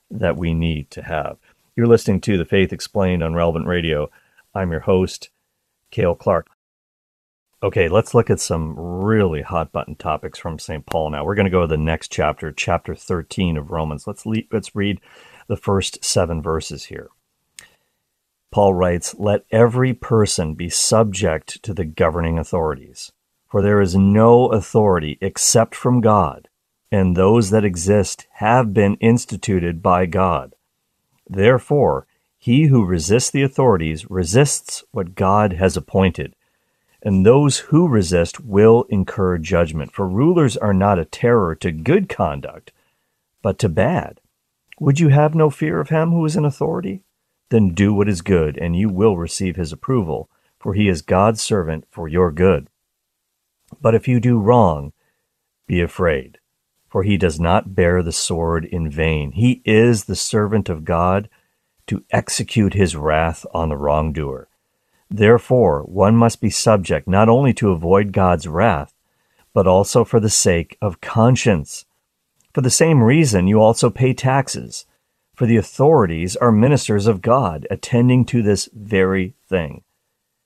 that 0.09 0.37
we 0.37 0.53
need 0.53 0.89
to 0.91 1.01
have. 1.01 1.35
You're 1.75 1.85
listening 1.85 2.21
to 2.21 2.37
The 2.37 2.45
Faith 2.45 2.71
Explained 2.71 3.21
on 3.21 3.35
Relevant 3.35 3.67
Radio. 3.67 4.09
I'm 4.53 4.71
your 4.71 4.79
host, 4.79 5.29
Cale 5.91 6.15
Clarke. 6.15 6.47
Okay, 7.61 7.89
let's 7.89 8.13
look 8.13 8.29
at 8.29 8.39
some 8.39 8.79
really 8.79 9.41
hot 9.41 9.73
button 9.73 9.95
topics 9.95 10.39
from 10.39 10.59
St. 10.59 10.85
Paul 10.85 11.09
now. 11.09 11.25
We're 11.25 11.35
going 11.35 11.43
to 11.43 11.51
go 11.51 11.61
to 11.61 11.67
the 11.67 11.75
next 11.75 12.09
chapter, 12.09 12.53
chapter 12.53 12.95
13 12.95 13.57
of 13.57 13.69
Romans. 13.69 14.07
Let's, 14.07 14.25
le- 14.25 14.43
let's 14.49 14.77
read 14.77 15.01
the 15.47 15.57
first 15.57 16.05
seven 16.05 16.41
verses 16.41 16.85
here. 16.85 17.09
Paul 18.51 18.73
writes, 18.73 19.15
Let 19.17 19.45
every 19.51 19.93
person 19.93 20.53
be 20.53 20.69
subject 20.69 21.61
to 21.63 21.73
the 21.73 21.85
governing 21.85 22.39
authorities, 22.39 23.11
for 23.49 23.61
there 23.61 23.81
is 23.81 23.95
no 23.95 24.47
authority 24.47 25.17
except 25.21 25.75
from 25.75 26.01
God 26.01 26.47
and 26.95 27.15
those 27.15 27.49
that 27.49 27.65
exist 27.65 28.27
have 28.35 28.73
been 28.73 28.95
instituted 28.95 29.81
by 29.81 30.05
God. 30.05 30.53
Therefore, 31.27 32.07
he 32.37 32.67
who 32.67 32.85
resists 32.85 33.31
the 33.31 33.41
authorities 33.41 34.09
resists 34.09 34.83
what 34.91 35.15
God 35.15 35.53
has 35.53 35.75
appointed, 35.75 36.35
and 37.01 37.25
those 37.25 37.57
who 37.59 37.87
resist 37.87 38.39
will 38.39 38.85
incur 38.89 39.37
judgment. 39.37 39.91
For 39.91 40.07
rulers 40.07 40.55
are 40.55 40.73
not 40.73 40.99
a 40.99 41.05
terror 41.05 41.55
to 41.55 41.71
good 41.71 42.07
conduct, 42.07 42.71
but 43.41 43.59
to 43.59 43.67
bad. 43.67 44.21
Would 44.79 44.99
you 44.99 45.09
have 45.09 45.35
no 45.35 45.49
fear 45.49 45.79
of 45.79 45.89
him 45.89 46.11
who 46.11 46.23
is 46.25 46.35
in 46.35 46.45
authority? 46.45 47.01
Then 47.49 47.73
do 47.73 47.93
what 47.93 48.09
is 48.09 48.21
good, 48.21 48.57
and 48.57 48.75
you 48.75 48.89
will 48.89 49.17
receive 49.17 49.55
his 49.55 49.71
approval, 49.71 50.29
for 50.59 50.73
he 50.73 50.87
is 50.87 51.01
God's 51.01 51.41
servant 51.41 51.85
for 51.89 52.07
your 52.07 52.31
good. 52.31 52.69
But 53.81 53.95
if 53.95 54.07
you 54.07 54.19
do 54.19 54.39
wrong, 54.39 54.93
be 55.67 55.81
afraid 55.81 56.39
for 56.95 57.03
he 57.03 57.17
does 57.17 57.41
not 57.41 57.75
bear 57.75 58.01
the 58.01 58.13
sword 58.13 58.63
in 58.63 58.89
vain. 58.89 59.33
He 59.33 59.61
is 59.65 60.05
the 60.05 60.15
servant 60.15 60.69
of 60.69 60.85
God 60.85 61.27
to 61.87 62.05
execute 62.09 62.73
his 62.73 62.95
wrath 62.95 63.45
on 63.53 63.67
the 63.67 63.75
wrongdoer. 63.75 64.47
Therefore, 65.09 65.81
one 65.81 66.15
must 66.15 66.39
be 66.39 66.49
subject 66.49 67.05
not 67.05 67.27
only 67.27 67.53
to 67.55 67.71
avoid 67.71 68.13
God's 68.13 68.47
wrath, 68.47 68.93
but 69.53 69.67
also 69.67 70.05
for 70.05 70.21
the 70.21 70.29
sake 70.29 70.77
of 70.81 71.01
conscience. 71.01 71.83
For 72.53 72.61
the 72.61 72.69
same 72.69 73.03
reason, 73.03 73.45
you 73.45 73.59
also 73.59 73.89
pay 73.89 74.13
taxes, 74.13 74.85
For 75.35 75.45
the 75.45 75.57
authorities 75.57 76.37
are 76.37 76.51
ministers 76.51 77.07
of 77.07 77.21
God, 77.21 77.67
attending 77.69 78.23
to 78.25 78.41
this 78.41 78.69
very 78.73 79.35
thing. 79.47 79.83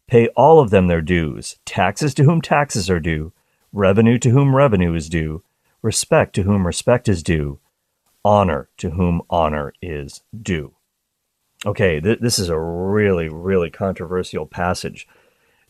Pay 0.07 0.29
all 0.29 0.59
of 0.59 0.71
them 0.71 0.87
their 0.87 1.01
dues, 1.01 1.59
taxes 1.63 2.15
to 2.15 2.23
whom 2.23 2.41
taxes 2.41 2.89
are 2.89 2.99
due, 2.99 3.31
revenue 3.71 4.17
to 4.17 4.31
whom 4.31 4.55
revenue 4.55 4.95
is 4.95 5.07
due, 5.07 5.43
respect 5.83 6.33
to 6.33 6.43
whom 6.43 6.65
respect 6.65 7.07
is 7.07 7.21
due, 7.21 7.59
honor 8.25 8.69
to 8.77 8.91
whom 8.91 9.21
honor 9.29 9.73
is 9.81 10.23
due. 10.41 10.73
Okay, 11.65 11.99
th- 11.99 12.19
this 12.19 12.39
is 12.39 12.49
a 12.49 12.59
really, 12.59 13.29
really 13.29 13.69
controversial 13.69 14.47
passage. 14.47 15.07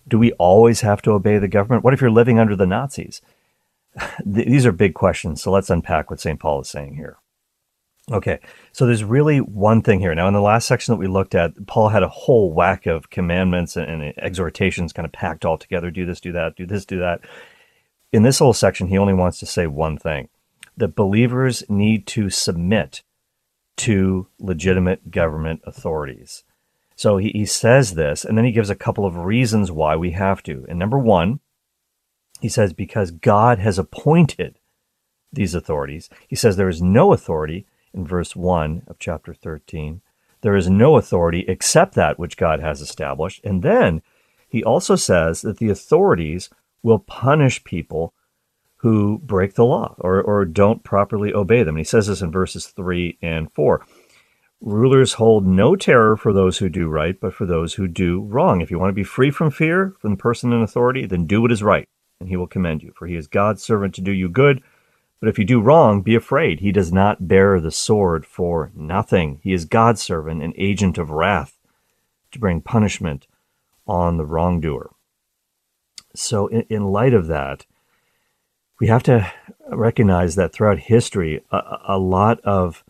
Do 0.08 0.18
we 0.18 0.32
always 0.34 0.82
have 0.82 1.02
to 1.04 1.12
obey 1.12 1.38
the 1.38 1.48
government? 1.50 1.84
What 1.84 1.94
if 1.94 2.00
you're 2.00 2.10
living 2.10 2.40
under 2.40 2.56
the 2.56 2.66
Nazis? 2.66 3.22
These 4.26 4.66
are 4.66 4.72
big 4.72 4.94
questions, 4.94 5.42
so 5.42 5.52
let's 5.52 5.70
unpack 5.70 6.10
what 6.10 6.22
St. 6.22 6.40
Paul 6.40 6.62
is 6.62 6.70
saying 6.70 6.96
here. 6.96 7.18
Okay, 8.12 8.40
so 8.72 8.86
there's 8.86 9.04
really 9.04 9.38
one 9.38 9.84
thing 9.84 10.00
here. 10.00 10.16
Now, 10.16 10.28
in 10.28 10.34
the 10.34 10.42
last 10.42 10.68
section 10.68 10.94
that 10.94 11.00
we 11.00 11.08
looked 11.08 11.36
at, 11.36 11.68
Paul 11.68 11.90
had 11.90 12.02
a 12.02 12.10
whole 12.10 12.52
whack 12.52 12.88
of 12.88 13.12
commandments 13.12 13.76
and, 13.76 13.90
and 13.90 14.18
exhortations 14.18 14.94
kind 14.94 15.06
of 15.06 15.12
packed 15.12 15.46
all 15.46 15.58
together 15.58 15.92
do 15.92 16.06
this, 16.06 16.20
do 16.20 16.32
that, 16.32 16.56
do 16.56 16.66
this, 16.66 16.86
do 16.86 17.00
that. 17.00 17.22
In 18.12 18.24
this 18.24 18.40
whole 18.40 18.54
section, 18.54 18.88
he 18.88 18.98
only 18.98 19.14
wants 19.14 19.40
to 19.40 19.46
say 19.46 19.68
one 19.68 19.98
thing 19.98 20.30
that 20.76 20.96
believers 20.96 21.64
need 21.70 22.08
to 22.08 22.30
submit 22.30 23.04
to 23.78 24.28
legitimate 24.40 25.12
government 25.12 25.62
authorities. 25.66 26.44
So 26.96 27.18
he, 27.18 27.30
he 27.30 27.46
says 27.46 27.94
this, 27.94 28.26
and 28.26 28.38
then 28.38 28.46
he 28.46 28.52
gives 28.52 28.70
a 28.70 28.76
couple 28.76 29.06
of 29.06 29.18
reasons 29.18 29.72
why 29.72 29.96
we 29.96 30.12
have 30.12 30.42
to. 30.44 30.66
And 30.68 30.80
number 30.80 30.98
one, 30.98 31.42
he 32.42 32.50
says, 32.50 32.74
because 32.74 33.12
God 33.12 33.60
has 33.60 33.78
appointed 33.78 34.58
these 35.32 35.54
authorities. 35.54 36.10
He 36.28 36.36
says 36.36 36.58
there 36.58 36.70
is 36.70 36.82
no 36.82 37.14
authority 37.14 37.68
in 37.94 38.06
verse 38.06 38.36
1 38.36 38.84
of 38.88 39.00
chapter 39.00 39.34
13. 39.34 40.02
There 40.42 40.56
is 40.56 40.70
no 40.70 40.98
authority 40.98 41.46
except 41.48 41.96
that 41.96 42.18
which 42.18 42.38
God 42.38 42.60
has 42.60 42.82
established. 42.82 43.42
And 43.44 43.62
then 43.62 44.02
he 44.48 44.64
also 44.64 44.96
says 44.96 45.42
that 45.42 45.58
the 45.58 45.70
authorities 45.70 46.50
will 46.82 47.00
punish 47.00 47.64
people 47.64 48.14
who 48.78 49.20
break 49.20 49.56
the 49.56 49.66
law 49.66 49.96
or, 50.00 50.22
or 50.22 50.46
don't 50.46 50.84
properly 50.84 51.34
obey 51.34 51.64
them. 51.64 51.76
And 51.76 51.80
he 51.80 51.84
says 51.84 52.08
this 52.08 52.22
in 52.22 52.32
verses 52.32 52.68
3 52.68 53.18
and 53.22 53.52
4. 53.52 53.86
Rulers 54.62 55.14
hold 55.14 55.46
no 55.46 55.76
terror 55.76 56.18
for 56.18 56.34
those 56.34 56.58
who 56.58 56.68
do 56.68 56.88
right, 56.88 57.18
but 57.20 57.34
for 57.34 57.46
those 57.46 57.76
who 57.76 57.88
do 57.88 58.22
wrong. 58.22 58.62
If 58.62 58.72
you 58.72 58.80
want 58.80 58.90
to 58.90 58.94
be 58.94 59.04
free 59.04 59.32
from 59.32 59.52
fear 59.52 59.96
from 60.00 60.12
the 60.12 60.18
person 60.18 60.52
in 60.52 60.62
authority, 60.62 61.06
then 61.06 61.26
do 61.26 61.42
what 61.42 61.52
is 61.52 61.64
right, 61.64 61.88
and 62.20 62.28
he 62.28 62.36
will 62.36 62.48
commend 62.48 62.84
you. 62.84 62.92
For 62.96 63.08
he 63.08 63.16
is 63.16 63.28
God's 63.28 63.64
servant 63.64 63.96
to 63.96 64.02
do 64.02 64.12
you 64.12 64.28
good. 64.28 64.62
But 65.20 65.30
if 65.30 65.38
you 65.38 65.46
do 65.46 65.62
wrong, 65.62 66.02
be 66.02 66.16
afraid. 66.16 66.60
He 66.62 66.72
does 66.72 66.94
not 66.94 67.28
bear 67.28 67.60
the 67.60 67.72
sword 67.72 68.26
for 68.26 68.72
nothing. 68.74 69.40
He 69.44 69.52
is 69.52 69.66
God's 69.66 70.02
servant, 70.02 70.42
an 70.42 70.54
agent 70.58 70.98
of 70.98 71.10
wrath, 71.10 71.58
to 72.32 72.40
bring 72.40 72.62
punishment 72.62 73.28
on 73.86 74.18
the 74.18 74.26
wrongdoer. 74.26 74.92
So, 76.16 76.48
in, 76.48 76.62
in 76.70 76.84
light 76.86 77.14
of 77.14 77.28
that, 77.28 77.66
we 78.80 78.88
have 78.88 79.04
to 79.04 79.32
recognize 79.70 80.36
that 80.36 80.54
throughout 80.54 80.80
history, 80.80 81.44
a, 81.52 81.78
a 81.90 81.98
lot 81.98 82.40
of 82.42 82.84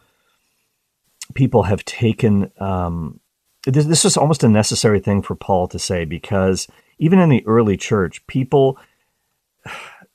people 1.33 1.63
have 1.63 1.83
taken 1.83 2.51
um, 2.59 3.19
this, 3.65 3.85
this 3.85 4.05
is 4.05 4.17
almost 4.17 4.43
a 4.43 4.49
necessary 4.49 4.99
thing 4.99 5.21
for 5.21 5.35
Paul 5.35 5.67
to 5.69 5.79
say 5.79 6.05
because 6.05 6.67
even 6.97 7.19
in 7.19 7.29
the 7.29 7.45
early 7.45 7.77
church, 7.77 8.25
people 8.27 8.77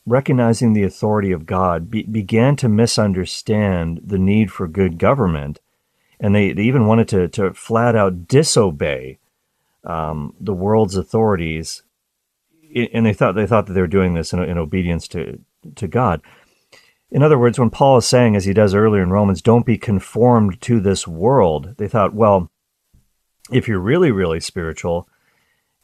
recognizing 0.06 0.72
the 0.72 0.82
authority 0.82 1.32
of 1.32 1.46
God 1.46 1.90
be, 1.90 2.02
began 2.02 2.56
to 2.56 2.68
misunderstand 2.68 4.00
the 4.04 4.18
need 4.18 4.52
for 4.52 4.68
good 4.68 4.98
government, 4.98 5.60
and 6.20 6.34
they, 6.34 6.52
they 6.52 6.62
even 6.62 6.86
wanted 6.86 7.08
to, 7.08 7.28
to 7.28 7.54
flat 7.54 7.96
out 7.96 8.28
disobey 8.28 9.18
um, 9.84 10.34
the 10.40 10.54
world's 10.54 10.96
authorities, 10.96 11.82
and 12.74 13.06
they 13.06 13.12
thought 13.12 13.34
they 13.34 13.46
thought 13.46 13.66
that 13.66 13.72
they 13.72 13.80
were 13.80 13.86
doing 13.86 14.14
this 14.14 14.32
in, 14.32 14.42
in 14.42 14.58
obedience 14.58 15.08
to 15.08 15.40
to 15.76 15.86
God. 15.86 16.20
In 17.10 17.22
other 17.22 17.38
words, 17.38 17.58
when 17.58 17.70
Paul 17.70 17.98
is 17.98 18.06
saying, 18.06 18.34
as 18.34 18.44
he 18.44 18.52
does 18.52 18.74
earlier 18.74 19.02
in 19.02 19.10
Romans, 19.10 19.40
don't 19.40 19.66
be 19.66 19.78
conformed 19.78 20.60
to 20.62 20.80
this 20.80 21.06
world, 21.06 21.76
they 21.76 21.86
thought, 21.86 22.12
well, 22.12 22.50
if 23.52 23.68
you're 23.68 23.78
really, 23.78 24.10
really 24.10 24.40
spiritual, 24.40 25.08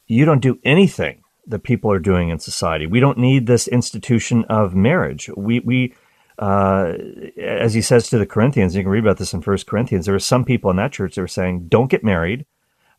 you 0.07 0.25
don't 0.25 0.41
do 0.41 0.59
anything 0.65 1.20
that 1.47 1.63
people 1.63 1.91
are 1.91 1.99
doing 1.99 2.29
in 2.29 2.39
society. 2.39 2.85
We 2.85 2.99
don't 2.99 3.17
need 3.17 3.47
this 3.47 3.67
institution 3.67 4.45
of 4.45 4.75
marriage. 4.75 5.29
We, 5.35 5.59
we 5.59 5.95
uh, 6.39 6.93
as 7.37 7.73
he 7.73 7.81
says 7.81 8.09
to 8.09 8.17
the 8.17 8.25
Corinthians, 8.25 8.75
you 8.75 8.81
can 8.81 8.91
read 8.91 9.03
about 9.03 9.17
this 9.17 9.33
in 9.33 9.41
First 9.41 9.67
Corinthians. 9.67 10.05
There 10.05 10.15
are 10.15 10.19
some 10.19 10.43
people 10.43 10.71
in 10.71 10.77
that 10.77 10.91
church 10.91 11.15
that 11.15 11.21
are 11.21 11.27
saying, 11.27 11.67
don't 11.67 11.89
get 11.89 12.03
married. 12.03 12.45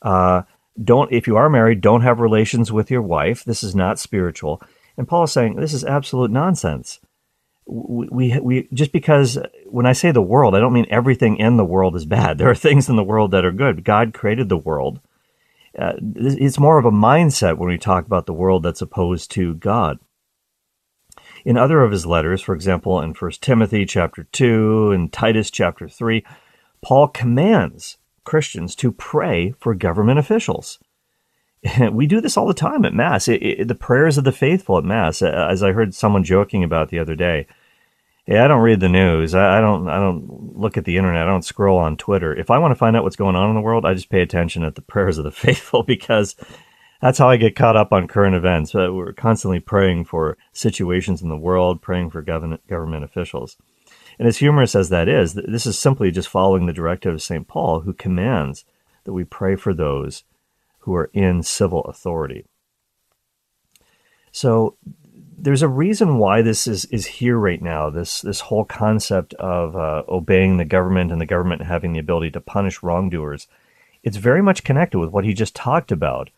Uh, 0.01 0.43
don't, 0.83 1.13
if 1.13 1.27
you 1.27 1.37
are 1.37 1.51
married, 1.51 1.81
don't 1.81 2.03
have 2.03 2.21
relations 2.21 2.71
with 2.71 2.91
your 2.91 3.03
wife. 3.03 3.45
This 3.45 3.63
is 3.63 3.75
not 3.75 3.99
spiritual. 3.99 4.63
And 4.97 5.09
Paul 5.09 5.25
is 5.25 5.33
saying 5.33 5.57
this 5.57 5.75
is 5.75 5.85
absolute 5.85 6.31
nonsense. 6.31 7.01
We, 7.67 8.09
we, 8.11 8.41
we 8.41 8.69
just 8.73 8.93
because 8.93 9.39
when 9.67 9.87
I 9.87 9.93
say 9.93 10.11
the 10.11 10.23
world, 10.23 10.55
I 10.55 10.61
don't 10.61 10.73
mean 10.73 10.87
everything 10.91 11.37
in 11.37 11.57
the 11.57 11.65
world 11.65 11.97
is 11.97 12.05
bad. 12.05 12.39
There 12.43 12.51
are 12.51 12.55
things 12.55 12.89
in 12.89 12.97
the 12.97 13.05
world 13.05 13.31
that 13.33 13.45
are 13.45 13.53
good. 13.53 13.85
God 13.85 14.15
created 14.15 14.49
the 14.49 14.57
world. 14.57 15.01
Uh, 15.79 15.95
it's 16.17 16.59
more 16.59 16.79
of 16.79 16.85
a 16.85 16.91
mindset 16.91 17.57
when 17.57 17.69
we 17.69 17.79
talk 17.79 18.07
about 18.07 18.27
the 18.27 18.33
world 18.33 18.63
that's 18.63 18.83
opposed 18.83 19.31
to 19.33 19.55
God. 19.55 19.99
In 21.45 21.57
other 21.57 21.83
of 21.83 21.91
his 21.91 22.07
letters, 22.07 22.41
for 22.41 22.55
example, 22.55 23.01
in 23.01 23.15
1 23.15 23.31
Timothy 23.41 23.85
chapter 23.85 24.25
2 24.25 24.93
and 24.93 25.13
Titus 25.13 25.51
chapter 25.51 25.89
3, 25.89 26.25
Paul 26.83 27.09
commands 27.09 27.99
Christians 28.25 28.77
to 28.77 28.93
pray 28.93 29.55
for 29.59 29.75
government 29.75 30.19
officials. 30.19 30.79
we 31.93 32.07
do 32.07 32.21
this 32.21 32.37
all 32.37 32.47
the 32.47 32.55
time 32.55 32.85
at 32.85 32.95
Mass. 32.95 33.29
It, 33.29 33.43
it, 33.43 33.69
the 33.69 33.75
prayers 33.75 34.19
of 34.19 34.25
the 34.25 34.33
faithful 34.33 34.79
at 34.79 34.85
Mass, 34.85 35.23
as 35.23 35.63
I 35.63 35.73
heard 35.73 35.95
someone 35.95 36.25
joking 36.25 36.63
about 36.63 36.91
the 36.91 36.99
other 36.99 37.15
day. 37.15 37.47
Yeah, 38.27 38.45
I 38.45 38.49
don't 38.49 38.63
read 38.63 38.81
the 38.81 38.89
news. 38.89 39.35
I, 39.35 39.59
I, 39.59 39.61
don't. 39.61 39.89
I 39.89 39.99
don't 39.99 40.57
look 40.57 40.77
at 40.77 40.85
the 40.85 40.97
internet. 40.97 41.23
I 41.23 41.31
don't 41.31 41.45
scroll 41.45 41.79
on 41.79 41.97
Twitter. 41.97 42.33
If 42.33 42.51
I 42.51 42.59
want 42.59 42.71
to 42.71 42.77
find 42.77 42.97
out 42.97 43.03
what's 43.03 43.17
going 43.17 43.35
on 43.35 43.49
in 43.49 43.57
the 43.57 43.61
world, 43.61 43.85
I 43.85 43.95
just 43.95 44.11
pay 44.11 44.23
attention 44.23 44.63
at 44.63 44.77
the 44.77 44.83
prayers 44.93 45.19
of 45.19 45.25
the 45.25 45.33
faithful 45.33 45.83
because 45.87 46.37
that's 47.01 47.19
how 47.19 47.29
I 47.29 47.37
get 47.37 47.57
caught 47.57 47.77
up 47.77 47.93
on 47.93 48.07
current 48.07 48.37
events. 48.37 48.75
We're 48.75 49.13
constantly 49.13 49.59
praying 49.59 50.05
for 50.05 50.39
situations 50.53 51.21
in 51.21 51.31
the 51.31 51.37
world, 51.37 51.83
praying 51.83 52.11
for 52.11 52.23
government 52.23 52.67
government 52.69 53.05
officials. 53.05 53.57
And 54.19 54.29
as 54.29 54.39
humorous 54.39 54.77
as 54.77 54.89
that 54.91 55.09
is, 55.09 55.35
this 55.35 55.67
is 55.67 55.77
simply 55.77 56.13
just 56.13 56.29
following 56.29 56.67
the 56.67 56.73
directive 56.73 57.15
of 57.15 57.23
St. 57.23 57.49
Paul, 57.49 57.81
who 57.81 57.93
commands 57.93 58.65
that 59.03 59.15
we 59.15 59.25
pray 59.25 59.57
for 59.57 59.75
those 59.75 60.23
who 60.81 60.95
are 60.95 61.11
in 61.13 61.43
civil 61.43 61.81
authority. 61.83 62.45
So 64.31 64.77
there's 65.43 65.63
a 65.63 65.69
reason 65.69 66.19
why 66.19 66.41
this 66.41 66.69
is, 66.69 66.85
is 66.87 67.05
here 67.05 67.37
right 67.37 67.61
now. 67.61 67.91
This 67.91 68.21
this 68.21 68.41
whole 68.41 68.65
concept 68.65 69.35
of 69.35 69.77
uh, 69.77 70.05
obeying 70.09 70.57
the 70.57 70.65
government 70.65 71.11
and 71.11 71.21
the 71.21 71.27
government 71.27 71.63
having 71.63 71.93
the 71.93 71.99
ability 71.99 72.31
to 72.31 72.41
punish 72.41 72.83
wrongdoers. 72.83 73.49
It's 74.05 74.17
very 74.17 74.41
much 74.41 74.65
connected 74.65 75.01
with 75.01 75.11
what 75.11 75.25
he 75.25 75.35
just 75.35 75.57
talked 75.57 75.91
about 75.91 76.31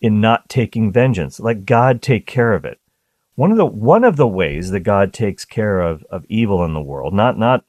in 0.00 0.20
not 0.20 0.48
taking 0.48 0.90
vengeance. 0.92 1.38
Let 1.38 1.64
God 1.64 2.02
take 2.02 2.26
care 2.26 2.52
of 2.52 2.64
it. 2.64 2.80
One 3.36 3.52
of 3.52 3.56
the 3.56 3.66
one 3.66 4.02
of 4.02 4.16
the 4.16 4.28
ways 4.28 4.70
that 4.70 4.80
God 4.80 5.12
takes 5.12 5.44
care 5.44 5.80
of, 5.80 6.04
of 6.10 6.26
evil 6.28 6.64
in 6.64 6.74
the 6.74 6.82
world, 6.82 7.14
not 7.14 7.38
not 7.38 7.64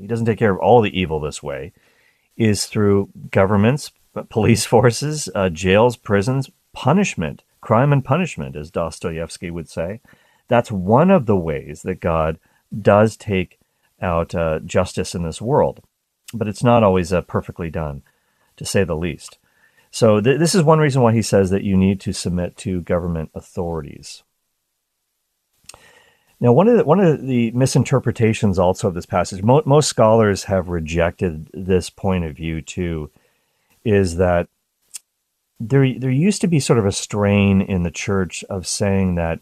he 0.00 0.06
doesn't 0.06 0.26
take 0.26 0.38
care 0.38 0.52
of 0.52 0.58
all 0.58 0.80
the 0.80 0.98
evil 0.98 1.20
this 1.20 1.42
way, 1.42 1.72
is 2.36 2.64
through 2.64 3.10
governments 3.30 3.92
police 4.22 4.64
forces, 4.64 5.28
uh, 5.34 5.48
jails, 5.48 5.96
prisons, 5.96 6.50
punishment, 6.72 7.42
crime 7.64 7.92
and 7.92 8.04
punishment, 8.04 8.54
as 8.54 8.70
Dostoevsky 8.70 9.50
would 9.50 9.68
say. 9.68 10.00
That's 10.48 10.70
one 10.70 11.10
of 11.10 11.26
the 11.26 11.36
ways 11.36 11.82
that 11.82 12.00
God 12.00 12.38
does 12.78 13.16
take 13.16 13.58
out 14.00 14.34
uh, 14.34 14.60
justice 14.60 15.14
in 15.14 15.22
this 15.22 15.40
world. 15.40 15.80
But 16.34 16.46
it's 16.46 16.62
not 16.62 16.82
always 16.82 17.12
uh, 17.12 17.22
perfectly 17.22 17.70
done, 17.70 18.02
to 18.56 18.64
say 18.64 18.84
the 18.84 18.96
least. 18.96 19.38
So, 19.90 20.20
th- 20.20 20.38
this 20.38 20.54
is 20.54 20.62
one 20.62 20.78
reason 20.78 21.00
why 21.00 21.14
he 21.14 21.22
says 21.22 21.50
that 21.50 21.62
you 21.62 21.76
need 21.76 22.00
to 22.00 22.12
submit 22.12 22.56
to 22.58 22.82
government 22.82 23.30
authorities. 23.34 24.24
Now, 26.40 26.52
one 26.52 26.68
of 26.68 26.76
the, 26.76 26.84
one 26.84 27.00
of 27.00 27.22
the 27.22 27.52
misinterpretations 27.52 28.58
also 28.58 28.88
of 28.88 28.94
this 28.94 29.06
passage, 29.06 29.42
mo- 29.42 29.62
most 29.64 29.88
scholars 29.88 30.44
have 30.44 30.68
rejected 30.68 31.48
this 31.54 31.88
point 31.88 32.24
of 32.24 32.36
view 32.36 32.60
too 32.60 33.10
is 33.84 34.16
that 34.16 34.48
there 35.68 35.98
there 35.98 36.10
used 36.10 36.40
to 36.42 36.46
be 36.46 36.60
sort 36.60 36.78
of 36.78 36.86
a 36.86 36.92
strain 36.92 37.60
in 37.60 37.82
the 37.82 37.90
church 37.90 38.44
of 38.44 38.66
saying 38.66 39.14
that 39.16 39.40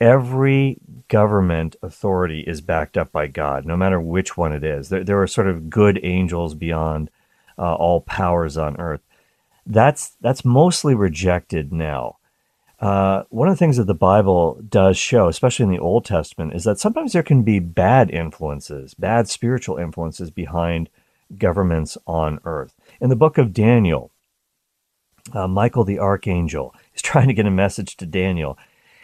every 0.00 0.78
government 1.08 1.76
authority 1.82 2.40
is 2.40 2.60
backed 2.60 2.96
up 2.96 3.12
by 3.12 3.26
God, 3.26 3.64
no 3.64 3.76
matter 3.76 4.00
which 4.00 4.36
one 4.36 4.52
it 4.52 4.62
is. 4.62 4.88
There, 4.88 5.04
there 5.04 5.22
are 5.22 5.26
sort 5.26 5.48
of 5.48 5.70
good 5.70 5.98
angels 6.02 6.54
beyond 6.54 7.10
uh, 7.58 7.74
all 7.74 8.02
powers 8.02 8.56
on 8.56 8.78
earth. 8.78 9.00
That's 9.66 10.16
that's 10.20 10.44
mostly 10.44 10.94
rejected 10.94 11.72
now. 11.72 12.18
Uh, 12.78 13.22
one 13.30 13.48
of 13.48 13.54
the 13.54 13.58
things 13.58 13.78
that 13.78 13.86
the 13.86 13.94
Bible 13.94 14.60
does 14.68 14.98
show, 14.98 15.28
especially 15.28 15.64
in 15.64 15.70
the 15.70 15.78
Old 15.78 16.04
Testament, 16.04 16.54
is 16.54 16.64
that 16.64 16.78
sometimes 16.78 17.12
there 17.12 17.22
can 17.22 17.42
be 17.42 17.58
bad 17.58 18.10
influences, 18.10 18.92
bad 18.92 19.28
spiritual 19.28 19.78
influences 19.78 20.30
behind 20.30 20.90
governments 21.38 21.96
on 22.06 22.38
earth. 22.44 22.74
In 23.00 23.08
the 23.08 23.16
book 23.16 23.38
of 23.38 23.54
Daniel, 23.54 24.10
uh, 25.32 25.48
Michael 25.48 25.84
the 25.84 25.98
archangel 25.98 26.74
is 26.94 27.02
trying 27.02 27.28
to 27.28 27.34
get 27.34 27.46
a 27.46 27.50
message 27.50 27.96
to 27.96 28.06
Daniel. 28.06 28.58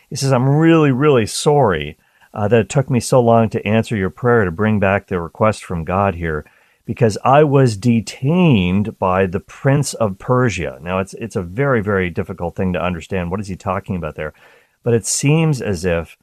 He 0.08 0.16
says, 0.16 0.32
I'm 0.32 0.48
really, 0.48 0.92
really 0.92 1.26
sorry 1.26 1.96
uh, 2.34 2.48
that 2.48 2.60
it 2.60 2.68
took 2.68 2.90
me 2.90 3.00
so 3.00 3.20
long 3.20 3.48
to 3.50 3.66
answer 3.66 3.96
your 3.96 4.10
prayer 4.10 4.44
to 4.44 4.50
bring 4.50 4.78
back 4.78 5.06
the 5.06 5.20
request 5.20 5.64
from 5.64 5.84
God 5.84 6.14
here 6.14 6.44
because 6.84 7.16
I 7.24 7.44
was 7.44 7.76
detained 7.76 8.98
by 8.98 9.26
the 9.26 9.40
prince 9.40 9.94
of 9.94 10.18
Persia. 10.18 10.78
Now 10.82 10.98
it's 10.98 11.14
it's 11.14 11.36
a 11.36 11.42
very 11.42 11.80
very 11.80 12.10
difficult 12.10 12.56
thing 12.56 12.72
to 12.72 12.82
understand. 12.82 13.30
What 13.30 13.40
is 13.40 13.48
he 13.48 13.56
talking 13.56 13.96
about 13.96 14.14
there? 14.14 14.34
But 14.82 14.94
it 14.94 15.06
seems 15.06 15.62
as 15.62 15.84
if 15.84 16.16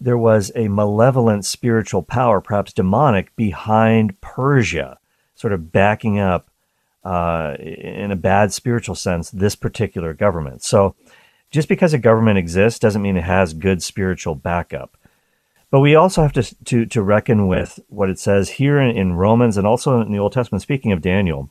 there 0.00 0.18
was 0.18 0.52
a 0.54 0.68
malevolent 0.68 1.44
spiritual 1.44 2.02
power, 2.02 2.40
perhaps 2.40 2.72
demonic, 2.72 3.34
behind 3.36 4.20
Persia, 4.20 4.98
sort 5.34 5.52
of 5.52 5.72
backing 5.72 6.18
up 6.18 6.48
uh, 7.04 7.54
in 7.58 8.10
a 8.10 8.16
bad 8.16 8.52
spiritual 8.52 8.94
sense 8.94 9.30
this 9.30 9.54
particular 9.54 10.14
government. 10.14 10.62
So 10.62 10.94
just 11.50 11.68
because 11.68 11.94
a 11.94 11.98
government 11.98 12.38
exists 12.38 12.78
doesn't 12.78 13.02
mean 13.02 13.16
it 13.16 13.24
has 13.24 13.52
good 13.54 13.82
spiritual 13.82 14.34
backup. 14.34 14.96
But 15.70 15.80
we 15.80 15.94
also 15.94 16.22
have 16.22 16.32
to, 16.32 16.64
to, 16.64 16.86
to 16.86 17.02
reckon 17.02 17.46
with 17.46 17.78
what 17.88 18.08
it 18.08 18.18
says 18.18 18.50
here 18.50 18.80
in, 18.80 18.96
in 18.96 19.14
Romans 19.14 19.56
and 19.56 19.66
also 19.66 20.00
in 20.00 20.12
the 20.12 20.18
Old 20.18 20.32
Testament. 20.32 20.62
Speaking 20.62 20.92
of 20.92 21.02
Daniel, 21.02 21.50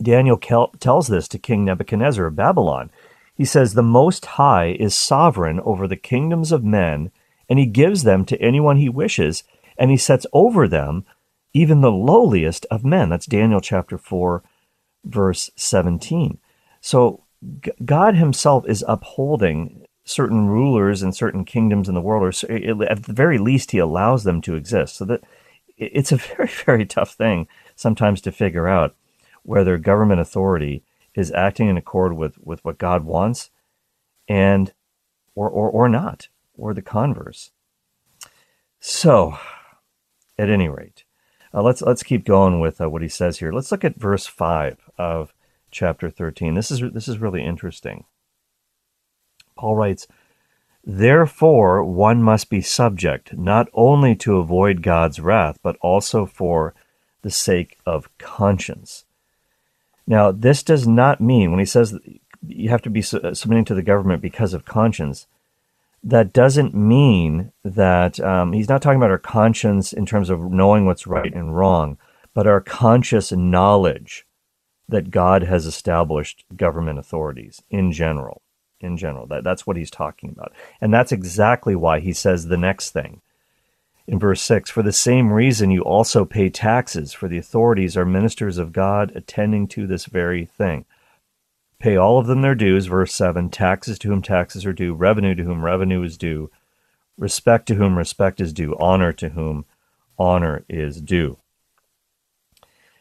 Daniel 0.00 0.38
tells 0.38 1.08
this 1.08 1.28
to 1.28 1.38
King 1.38 1.64
Nebuchadnezzar 1.64 2.26
of 2.26 2.36
Babylon. 2.36 2.90
He 3.34 3.44
says, 3.44 3.74
The 3.74 3.82
Most 3.82 4.26
High 4.26 4.76
is 4.78 4.94
sovereign 4.94 5.60
over 5.60 5.86
the 5.86 5.96
kingdoms 5.96 6.50
of 6.50 6.64
men, 6.64 7.10
and 7.48 7.58
he 7.58 7.66
gives 7.66 8.02
them 8.02 8.24
to 8.26 8.40
anyone 8.40 8.76
he 8.76 8.88
wishes, 8.88 9.44
and 9.76 9.90
he 9.90 9.96
sets 9.96 10.26
over 10.32 10.66
them 10.66 11.04
even 11.54 11.80
the 11.80 11.92
lowliest 11.92 12.66
of 12.70 12.84
men. 12.84 13.08
That's 13.08 13.26
Daniel 13.26 13.60
chapter 13.60 13.96
4, 13.96 14.42
verse 15.04 15.50
17. 15.56 16.38
So 16.80 17.24
God 17.84 18.16
himself 18.16 18.68
is 18.68 18.84
upholding 18.86 19.86
certain 20.04 20.48
rulers 20.48 21.02
and 21.02 21.16
certain 21.16 21.44
kingdoms 21.44 21.88
in 21.88 21.94
the 21.94 22.00
world, 22.00 22.22
or 22.22 22.52
at 22.84 23.04
the 23.04 23.12
very 23.12 23.38
least, 23.38 23.70
he 23.70 23.78
allows 23.78 24.24
them 24.24 24.42
to 24.42 24.54
exist. 24.54 24.96
So 24.96 25.04
that 25.06 25.24
it's 25.76 26.12
a 26.12 26.16
very, 26.36 26.50
very 26.66 26.84
tough 26.84 27.14
thing 27.14 27.46
sometimes 27.76 28.20
to 28.22 28.32
figure 28.32 28.68
out 28.68 28.94
whether 29.42 29.78
government 29.78 30.20
authority 30.20 30.82
is 31.14 31.30
acting 31.32 31.68
in 31.68 31.76
accord 31.76 32.14
with, 32.14 32.36
with 32.42 32.64
what 32.64 32.78
God 32.78 33.04
wants 33.04 33.50
and 34.28 34.72
or, 35.34 35.48
or, 35.48 35.70
or 35.70 35.88
not, 35.88 36.28
or 36.56 36.74
the 36.74 36.82
converse. 36.82 37.50
So, 38.80 39.38
at 40.38 40.50
any 40.50 40.68
rate, 40.68 41.03
uh, 41.54 41.62
let's 41.62 41.80
let's 41.82 42.02
keep 42.02 42.24
going 42.24 42.60
with 42.60 42.80
uh, 42.80 42.90
what 42.90 43.02
he 43.02 43.08
says 43.08 43.38
here. 43.38 43.52
Let's 43.52 43.70
look 43.70 43.84
at 43.84 43.96
verse 43.96 44.26
five 44.26 44.78
of 44.98 45.32
chapter 45.70 46.10
thirteen. 46.10 46.54
This 46.54 46.70
is 46.70 46.80
this 46.92 47.08
is 47.08 47.18
really 47.18 47.44
interesting. 47.44 48.04
Paul 49.56 49.76
writes, 49.76 50.08
Therefore, 50.86 51.82
one 51.82 52.22
must 52.22 52.50
be 52.50 52.60
subject, 52.60 53.32
not 53.38 53.68
only 53.72 54.14
to 54.16 54.36
avoid 54.36 54.82
God's 54.82 55.20
wrath, 55.20 55.58
but 55.62 55.76
also 55.80 56.26
for 56.26 56.74
the 57.22 57.30
sake 57.30 57.78
of 57.86 58.10
conscience. 58.18 59.04
Now, 60.06 60.30
this 60.30 60.62
does 60.62 60.86
not 60.86 61.20
mean, 61.20 61.50
when 61.50 61.60
he 61.60 61.64
says 61.64 61.98
you 62.46 62.68
have 62.68 62.82
to 62.82 62.90
be 62.90 63.00
submitting 63.00 63.64
to 63.64 63.74
the 63.74 63.82
government 63.82 64.20
because 64.20 64.52
of 64.52 64.66
conscience, 64.66 65.26
that 66.04 66.32
doesn't 66.32 66.74
mean 66.74 67.50
that 67.64 68.20
um, 68.20 68.52
he's 68.52 68.68
not 68.68 68.82
talking 68.82 68.98
about 68.98 69.10
our 69.10 69.18
conscience 69.18 69.92
in 69.92 70.04
terms 70.06 70.30
of 70.30 70.52
knowing 70.52 70.84
what's 70.84 71.06
right 71.06 71.32
and 71.34 71.56
wrong, 71.56 71.98
but 72.34 72.46
our 72.46 72.60
conscious 72.60 73.32
knowledge 73.32 74.26
that 74.88 75.10
God 75.10 75.42
has 75.44 75.64
established 75.64 76.44
government 76.54 76.98
authorities 76.98 77.62
in 77.70 77.90
general 77.90 78.42
in 78.84 78.96
general. 78.96 79.26
That, 79.26 79.42
that's 79.42 79.66
what 79.66 79.76
he's 79.76 79.90
talking 79.90 80.30
about. 80.30 80.52
And 80.80 80.92
that's 80.92 81.12
exactly 81.12 81.74
why 81.74 82.00
he 82.00 82.12
says 82.12 82.46
the 82.46 82.56
next 82.56 82.90
thing. 82.90 83.22
In 84.06 84.18
verse 84.18 84.42
6, 84.42 84.70
for 84.70 84.82
the 84.82 84.92
same 84.92 85.32
reason 85.32 85.70
you 85.70 85.80
also 85.80 86.26
pay 86.26 86.50
taxes, 86.50 87.14
for 87.14 87.26
the 87.26 87.38
authorities 87.38 87.96
are 87.96 88.04
ministers 88.04 88.58
of 88.58 88.72
God 88.72 89.10
attending 89.14 89.66
to 89.68 89.86
this 89.86 90.04
very 90.04 90.44
thing. 90.44 90.84
Pay 91.84 91.98
all 91.98 92.18
of 92.18 92.26
them 92.26 92.40
their 92.40 92.54
dues, 92.54 92.86
verse 92.86 93.14
7, 93.14 93.50
taxes 93.50 93.98
to 93.98 94.08
whom 94.08 94.22
taxes 94.22 94.64
are 94.64 94.72
due, 94.72 94.94
revenue 94.94 95.34
to 95.34 95.42
whom 95.42 95.62
revenue 95.62 96.02
is 96.02 96.16
due, 96.16 96.50
respect 97.18 97.66
to 97.66 97.74
whom 97.74 97.98
respect 97.98 98.40
is 98.40 98.54
due, 98.54 98.74
honor 98.78 99.12
to 99.12 99.28
whom 99.28 99.66
honor 100.18 100.64
is 100.66 101.02
due. 101.02 101.36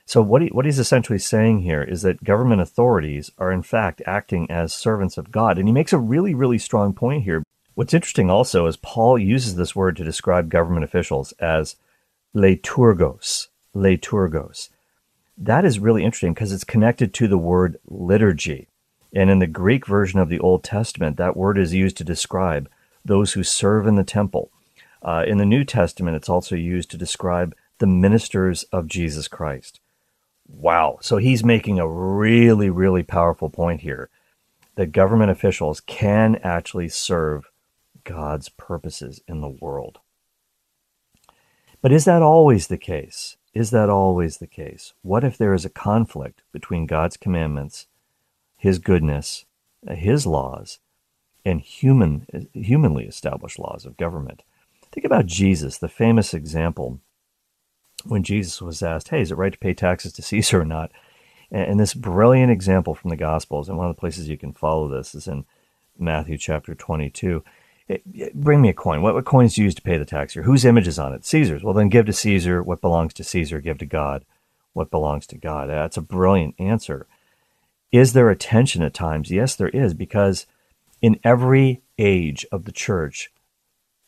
So 0.05 0.21
what 0.21 0.41
he, 0.41 0.49
what 0.49 0.65
he's 0.65 0.79
essentially 0.79 1.17
saying 1.17 1.61
here 1.61 1.81
is 1.81 2.01
that 2.01 2.25
government 2.25 2.59
authorities 2.59 3.31
are 3.37 3.53
in 3.53 3.63
fact 3.63 4.01
acting 4.05 4.51
as 4.51 4.73
servants 4.73 5.17
of 5.17 5.31
God, 5.31 5.57
and 5.57 5.65
he 5.65 5.73
makes 5.73 5.93
a 5.93 5.97
really 5.97 6.33
really 6.33 6.57
strong 6.57 6.91
point 6.91 7.23
here. 7.23 7.41
What's 7.75 7.93
interesting 7.93 8.29
also 8.29 8.65
is 8.65 8.75
Paul 8.75 9.17
uses 9.17 9.55
this 9.55 9.73
word 9.73 9.95
to 9.95 10.03
describe 10.03 10.49
government 10.49 10.83
officials 10.83 11.31
as 11.39 11.77
liturgos, 12.35 13.47
liturgos. 13.73 14.67
That 15.37 15.63
is 15.63 15.79
really 15.79 16.03
interesting 16.03 16.33
because 16.33 16.51
it's 16.51 16.65
connected 16.65 17.13
to 17.13 17.29
the 17.29 17.37
word 17.37 17.79
liturgy. 17.87 18.67
And 19.13 19.30
in 19.30 19.39
the 19.39 19.47
Greek 19.47 19.86
version 19.86 20.19
of 20.19 20.30
the 20.30 20.39
Old 20.39 20.63
Testament, 20.63 21.17
that 21.17 21.38
word 21.38 21.58
is 21.58 21.73
used 21.73 21.97
to 21.97 22.04
describe 22.04 22.69
those 23.06 23.34
who 23.34 23.43
serve 23.43 23.86
in 23.86 23.95
the 23.95 24.04
temple. 24.04 24.52
Uh, 25.02 25.23
in 25.28 25.38
the 25.38 25.45
New 25.45 25.63
Testament, 25.63 26.15
it's 26.15 26.30
also 26.30 26.56
used 26.56 26.89
to 26.91 26.97
describe 26.97 27.56
the 27.78 27.88
ministers 27.88 28.63
of 28.71 28.88
Jesus 28.88 29.28
Christ. 29.28 29.80
Wow. 30.47 30.97
So 31.02 31.17
he's 31.17 31.43
making 31.43 31.80
a 31.80 31.88
really, 31.88 32.69
really 32.69 33.04
powerful 33.04 33.49
point 33.49 33.82
here 33.82 34.10
that 34.76 34.91
government 34.91 35.32
officials 35.32 35.80
can 35.82 36.38
actually 36.38 36.89
serve 36.89 37.49
God's 38.04 38.49
purposes 38.49 39.21
in 39.28 39.41
the 39.41 39.49
world. 39.49 39.99
But 41.82 41.91
is 41.91 42.06
that 42.06 42.21
always 42.21 42.67
the 42.67 42.78
case? 42.78 43.38
Is 43.54 43.69
that 43.71 43.89
always 43.89 44.38
the 44.38 44.47
case? 44.47 44.93
What 45.02 45.23
if 45.23 45.38
there 45.38 45.54
is 45.54 45.65
a 45.65 45.69
conflict 45.69 46.41
between 46.52 46.88
God's 46.88 47.17
commandments, 47.17 47.88
His 48.63 48.80
goodness, 48.80 49.43
His 49.89 50.26
laws, 50.26 50.80
and 51.43 51.60
human, 51.60 52.47
humanly 52.54 53.04
established 53.04 53.60
laws 53.60 53.86
of 53.86 53.97
government? 53.97 54.41
Think 54.89 55.04
about 55.04 55.26
Jesus, 55.26 55.78
the 55.78 55.89
famous 55.89 56.34
example 56.34 57.02
when 58.06 58.23
Jesus 58.23 58.62
was 58.62 58.82
asked, 58.82 59.10
Hey, 59.10 59.19
is 59.19 59.32
it 59.32 59.38
right 59.38 59.52
to 59.52 59.60
pay 59.60 59.73
taxes 59.73 60.13
to 60.13 60.21
Caesar 60.21 60.62
or 60.62 60.65
not? 60.65 60.93
And, 61.52 61.78
this 61.78 61.93
brilliant 61.93 62.54
example 62.54 62.95
from 62.95 63.10
the 63.10 63.17
Gospels, 63.17 63.67
and 63.67 63.78
one 63.78 63.89
of 63.89 63.95
the 63.97 63.99
places 63.99 64.30
you 64.30 64.38
can 64.38 64.54
follow 64.54 64.88
this 64.88 65.13
is 65.13 65.28
in 65.28 65.43
Matthew 65.99 66.38
chapter 66.38 66.73
22. 66.73 67.43
It, 67.89 68.02
it, 68.13 68.34
bring 68.34 68.62
me 68.62 68.69
a 68.69 68.73
coin. 68.73 69.02
What, 69.02 69.13
what 69.13 69.26
coins 69.26 69.56
do 69.56 69.62
you 69.62 69.65
use 69.65 69.76
to 69.76 69.82
pay 69.82 69.97
the 69.97 70.06
tax 70.06 70.36
here? 70.36 70.43
Whose 70.43 70.63
image 70.63 70.88
is 70.88 70.97
on 70.97 71.12
it? 71.12 71.26
Caesar's. 71.26 71.65
Well, 71.65 71.73
then 71.73 71.89
give 71.89 72.06
to 72.06 72.13
Caesar 72.13 72.63
what 72.63 72.80
belongs 72.80 73.13
to 73.15 73.26
Caesar, 73.26 73.60
give 73.60 73.78
to 73.80 73.86
God 73.86 74.23
what 74.71 74.89
belongs 74.89 75.28
to 75.28 75.38
God. 75.38 75.67
That's 75.67 75.97
a 75.97 76.02
brilliant 76.02 76.56
answer. 76.58 77.08
Is 77.93 78.13
there 78.13 78.32
a 78.32 78.36
tension 78.36 78.82
at 78.82 78.95
times? 78.95 79.29
Yes, 79.29 79.56
there 79.56 79.69
is, 79.69 79.93
because 79.93 80.47
in 80.99 81.19
every 81.23 81.84
age 81.99 82.43
of 82.51 82.65
the 82.65 82.71
church, 82.71 83.32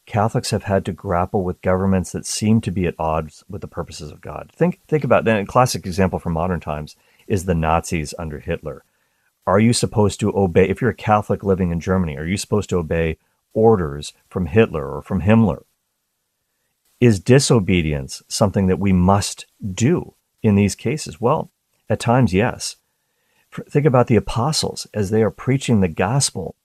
Catholics 0.07 0.49
have 0.49 0.63
had 0.63 0.83
to 0.85 0.91
grapple 0.91 1.43
with 1.43 1.61
governments 1.61 2.11
that 2.11 2.25
seem 2.25 2.61
to 2.61 2.71
be 2.71 2.87
at 2.87 2.95
odds 2.97 3.43
with 3.47 3.61
the 3.61 3.67
purposes 3.67 4.11
of 4.11 4.21
God. 4.21 4.51
Think 4.55 4.81
think 4.87 5.03
about 5.03 5.23
that. 5.25 5.39
A 5.39 5.45
classic 5.45 5.85
example 5.85 6.17
from 6.17 6.33
modern 6.33 6.59
times 6.59 6.95
is 7.27 7.45
the 7.45 7.53
Nazis 7.53 8.13
under 8.17 8.39
Hitler. 8.39 8.83
Are 9.45 9.59
you 9.59 9.71
supposed 9.71 10.19
to 10.19 10.35
obey 10.35 10.67
if 10.67 10.81
you're 10.81 10.89
a 10.89 10.95
Catholic 10.95 11.43
living 11.43 11.69
in 11.69 11.79
Germany, 11.79 12.17
are 12.17 12.25
you 12.25 12.37
supposed 12.37 12.69
to 12.69 12.77
obey 12.77 13.17
orders 13.53 14.13
from 14.27 14.47
Hitler 14.47 14.95
or 14.95 15.03
from 15.03 15.21
Himmler? 15.21 15.63
Is 16.99 17.19
disobedience 17.19 18.23
something 18.27 18.65
that 18.65 18.79
we 18.79 18.93
must 18.93 19.45
do 19.63 20.15
in 20.41 20.55
these 20.55 20.73
cases? 20.73 21.21
Well, 21.21 21.51
at 21.87 21.99
times 21.99 22.33
yes. 22.33 22.77
Think 23.69 23.85
about 23.85 24.07
the 24.07 24.15
apostles 24.15 24.87
as 24.93 25.09
they 25.09 25.21
are 25.23 25.31
preaching 25.31 25.81
the 25.81 25.87
gospel 25.87 26.55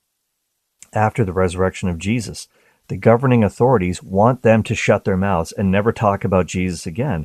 after 0.92 1.24
the 1.24 1.32
resurrection 1.32 1.88
of 1.88 1.98
Jesus 1.98 2.48
the 2.90 2.96
governing 2.96 3.44
authorities 3.44 4.02
want 4.02 4.42
them 4.42 4.64
to 4.64 4.74
shut 4.74 5.04
their 5.04 5.16
mouths 5.16 5.52
and 5.52 5.70
never 5.70 5.92
talk 5.92 6.24
about 6.24 6.46
Jesus 6.46 6.86
again. 6.86 7.24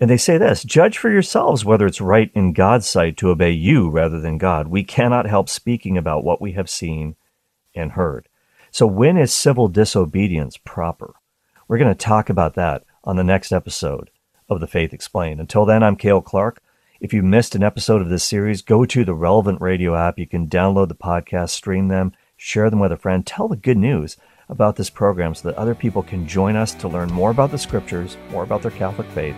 And 0.00 0.08
they 0.08 0.16
say 0.16 0.38
this 0.38 0.64
judge 0.64 0.96
for 0.96 1.10
yourselves 1.10 1.62
whether 1.62 1.86
it's 1.86 2.00
right 2.00 2.30
in 2.34 2.54
God's 2.54 2.86
sight 2.86 3.18
to 3.18 3.28
obey 3.28 3.50
you 3.50 3.90
rather 3.90 4.18
than 4.18 4.38
God. 4.38 4.68
We 4.68 4.82
cannot 4.82 5.26
help 5.26 5.50
speaking 5.50 5.98
about 5.98 6.24
what 6.24 6.40
we 6.40 6.52
have 6.52 6.70
seen 6.70 7.16
and 7.74 7.92
heard. 7.92 8.28
So, 8.70 8.86
when 8.86 9.18
is 9.18 9.32
civil 9.32 9.68
disobedience 9.68 10.56
proper? 10.56 11.16
We're 11.68 11.76
going 11.78 11.94
to 11.94 11.94
talk 11.94 12.30
about 12.30 12.54
that 12.54 12.84
on 13.04 13.16
the 13.16 13.22
next 13.22 13.52
episode 13.52 14.08
of 14.48 14.60
The 14.60 14.66
Faith 14.66 14.94
Explained. 14.94 15.38
Until 15.38 15.66
then, 15.66 15.82
I'm 15.82 15.96
Cale 15.96 16.22
Clarke. 16.22 16.62
If 17.02 17.12
you 17.12 17.24
missed 17.24 17.56
an 17.56 17.64
episode 17.64 18.00
of 18.00 18.10
this 18.10 18.22
series, 18.22 18.62
go 18.62 18.84
to 18.84 19.04
the 19.04 19.12
relevant 19.12 19.60
radio 19.60 19.96
app. 19.96 20.20
You 20.20 20.26
can 20.28 20.46
download 20.46 20.86
the 20.86 20.94
podcast, 20.94 21.50
stream 21.50 21.88
them, 21.88 22.12
share 22.36 22.70
them 22.70 22.78
with 22.78 22.92
a 22.92 22.96
friend, 22.96 23.26
tell 23.26 23.48
the 23.48 23.56
good 23.56 23.76
news 23.76 24.16
about 24.48 24.76
this 24.76 24.88
program 24.88 25.34
so 25.34 25.48
that 25.48 25.58
other 25.58 25.74
people 25.74 26.04
can 26.04 26.28
join 26.28 26.54
us 26.54 26.72
to 26.74 26.86
learn 26.86 27.12
more 27.12 27.32
about 27.32 27.50
the 27.50 27.58
scriptures, 27.58 28.16
more 28.30 28.44
about 28.44 28.62
their 28.62 28.70
Catholic 28.70 29.08
faith, 29.08 29.34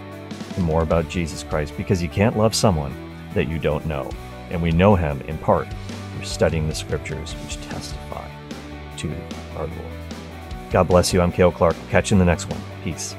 and 0.56 0.62
more 0.62 0.82
about 0.82 1.08
Jesus 1.08 1.42
Christ 1.42 1.74
because 1.78 2.02
you 2.02 2.08
can't 2.10 2.36
love 2.36 2.54
someone 2.54 2.94
that 3.32 3.48
you 3.48 3.58
don't 3.58 3.86
know. 3.86 4.10
And 4.50 4.60
we 4.60 4.70
know 4.70 4.94
him 4.94 5.22
in 5.22 5.38
part 5.38 5.66
through 5.88 6.26
studying 6.26 6.68
the 6.68 6.74
scriptures 6.74 7.32
which 7.32 7.58
testify 7.62 8.28
to 8.98 9.10
our 9.56 9.66
Lord. 9.68 9.92
God 10.70 10.86
bless 10.86 11.14
you. 11.14 11.22
I'm 11.22 11.32
Cale 11.32 11.50
Clarke. 11.50 11.76
Catch 11.88 12.10
you 12.10 12.16
in 12.16 12.18
the 12.18 12.26
next 12.26 12.44
one. 12.44 12.60
Peace. 12.82 13.16